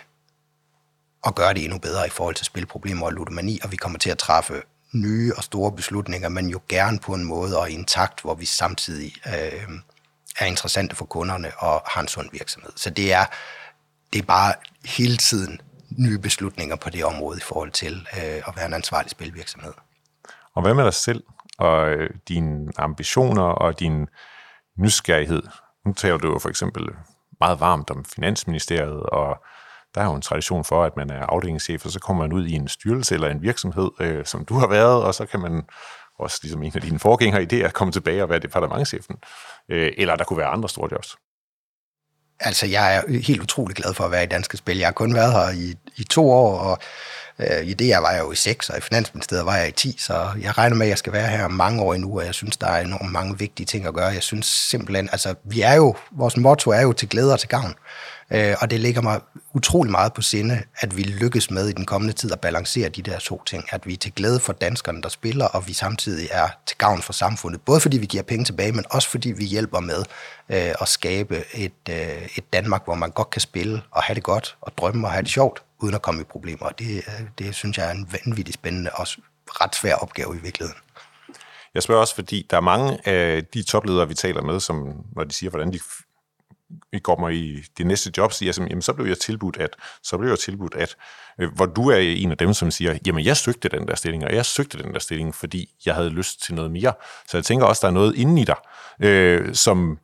[1.27, 4.11] at gøre det endnu bedre i forhold til spilproblemer og ludomani, og vi kommer til
[4.11, 4.63] at træffe
[4.93, 8.35] nye og store beslutninger, men jo gerne på en måde og i en takt, hvor
[8.35, 9.69] vi samtidig øh,
[10.41, 12.73] er interessante for kunderne og har en sund virksomhed.
[12.77, 13.25] Så det er,
[14.13, 14.55] det er bare
[14.85, 15.61] hele tiden
[15.99, 19.73] nye beslutninger på det område i forhold til øh, at være en ansvarlig spilvirksomhed.
[20.55, 21.23] Og hvad med dig selv
[21.59, 24.07] og øh, dine ambitioner og din
[24.79, 25.43] nysgerrighed?
[25.87, 26.89] Nu taler du jo for eksempel
[27.41, 29.45] meget varmt om Finansministeriet, og
[29.95, 32.47] der er jo en tradition for, at man er afdelingschef, og så kommer man ud
[32.47, 35.63] i en styrelse eller en virksomhed, øh, som du har været, og så kan man
[36.19, 39.17] også ligesom en af dine forgængere idéer komme tilbage og være departementchefen.
[39.71, 41.17] Øh, eller der kunne være andre store jobs.
[42.41, 44.79] Altså, jeg er helt utrolig glad for at være i Danske Spil.
[44.79, 46.79] Jeg har kun været her i, i to år, og
[47.41, 49.73] Øh, i det jeg var jeg jo i 6, og i Finansministeriet var jeg i
[49.73, 52.35] 10, så jeg regner med, at jeg skal være her mange år endnu, og jeg
[52.35, 54.07] synes, der er enormt mange vigtige ting at gøre.
[54.07, 57.49] Jeg synes simpelthen, altså, vi er jo, vores motto er jo til glæde og til
[57.49, 57.75] gavn.
[58.33, 59.21] Øh, og det ligger mig
[59.55, 63.03] utrolig meget på sinde, at vi lykkes med i den kommende tid at balancere de
[63.03, 63.65] der to ting.
[63.71, 67.03] At vi er til glæde for danskerne, der spiller, og vi samtidig er til gavn
[67.03, 67.61] for samfundet.
[67.61, 70.05] Både fordi vi giver penge tilbage, men også fordi vi hjælper med
[70.49, 74.23] øh, at skabe et, øh, et Danmark, hvor man godt kan spille og have det
[74.23, 76.67] godt og drømme og have det sjovt, uden at komme i problemer.
[76.67, 79.07] Og det, øh, det synes jeg er en vanvittig spændende og
[79.47, 80.81] ret svær opgave i virkeligheden.
[81.75, 85.25] Jeg spørger også, fordi der er mange af de topledere, vi taler med, som når
[85.25, 85.81] de siger, hvordan de
[86.93, 90.19] i kommer i det næste job, siger som, jamen, så blev jeg tilbudt, at, så
[90.19, 90.97] blev jeg tilbudt, at,
[91.39, 94.25] øh, hvor du er en af dem, som siger, jamen, jeg søgte den der stilling,
[94.25, 96.93] og jeg søgte den der stilling, fordi jeg havde lyst til noget mere.
[97.29, 98.57] Så jeg tænker også, der er noget inde i dig,
[99.01, 99.99] øh, som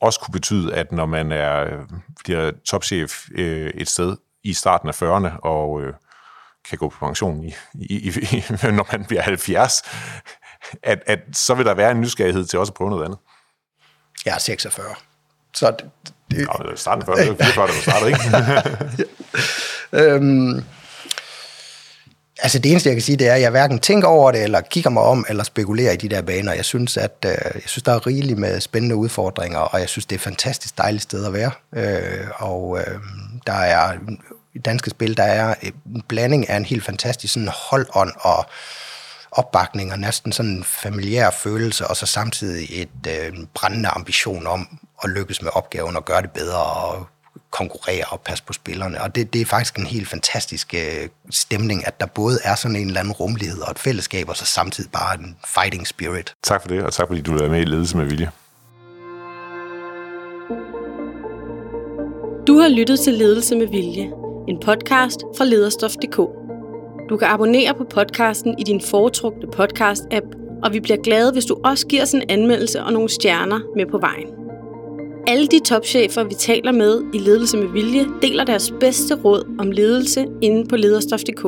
[0.00, 1.82] også kunne betyde, at når man er, øh,
[2.24, 5.94] bliver topchef øh, et sted i starten af 40'erne, og øh,
[6.68, 8.44] kan gå på pension, i, i, i,
[8.78, 9.82] når man bliver 70,
[10.82, 13.18] at, at så vil der være en nysgerrighed til også at prøve noget andet.
[14.26, 14.86] Jeg er 46.
[15.54, 15.90] Så det,
[16.30, 18.24] det, Nå, starten det var 44, da du startede, ikke?
[20.14, 20.64] øhm,
[22.38, 24.60] altså det eneste, jeg kan sige, det er, at jeg hverken tænker over det, eller
[24.60, 26.52] kigger mig om, eller spekulerer i de der baner.
[26.52, 30.06] Jeg synes, at øh, jeg synes, der er rigeligt med spændende udfordringer, og jeg synes,
[30.06, 31.50] det er et fantastisk dejligt sted at være.
[31.76, 32.98] Øh, og øh,
[33.46, 33.92] der er
[34.54, 38.46] i danske spil, der er en blanding af en helt fantastisk sådan holdånd og
[39.32, 44.78] opbakning og næsten sådan en familiær følelse, og så samtidig et øh, brændende ambition om
[45.04, 47.06] at lykkes med opgaven og gøre det bedre og
[47.54, 49.02] konkurrere og passe på spillerne.
[49.02, 52.76] Og det, det er faktisk en helt fantastisk øh, stemning, at der både er sådan
[52.76, 56.34] en eller anden rummelighed og et fællesskab, og så samtidig bare en fighting spirit.
[56.42, 58.30] Tak for det, og tak fordi du er med i Ledelse med Vilje.
[62.46, 64.10] Du har lyttet til Ledelse med Vilje,
[64.48, 66.16] en podcast fra lederstof.dk.
[67.10, 70.26] Du kan abonnere på podcasten i din foretrukne podcast-app,
[70.64, 73.86] og vi bliver glade, hvis du også giver os en anmeldelse og nogle stjerner med
[73.86, 74.43] på vejen.
[75.26, 79.70] Alle de topchefer, vi taler med i Ledelse med Vilje, deler deres bedste råd om
[79.70, 81.42] ledelse inde på lederstof.dk.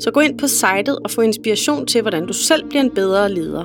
[0.00, 3.32] Så gå ind på sitet og få inspiration til, hvordan du selv bliver en bedre
[3.32, 3.64] leder.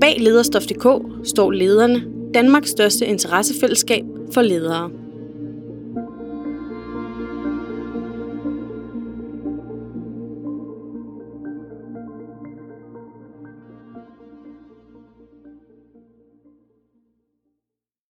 [0.00, 0.86] Bag lederstof.dk
[1.28, 2.04] står lederne,
[2.34, 4.04] Danmarks største interessefællesskab
[4.34, 4.90] for ledere.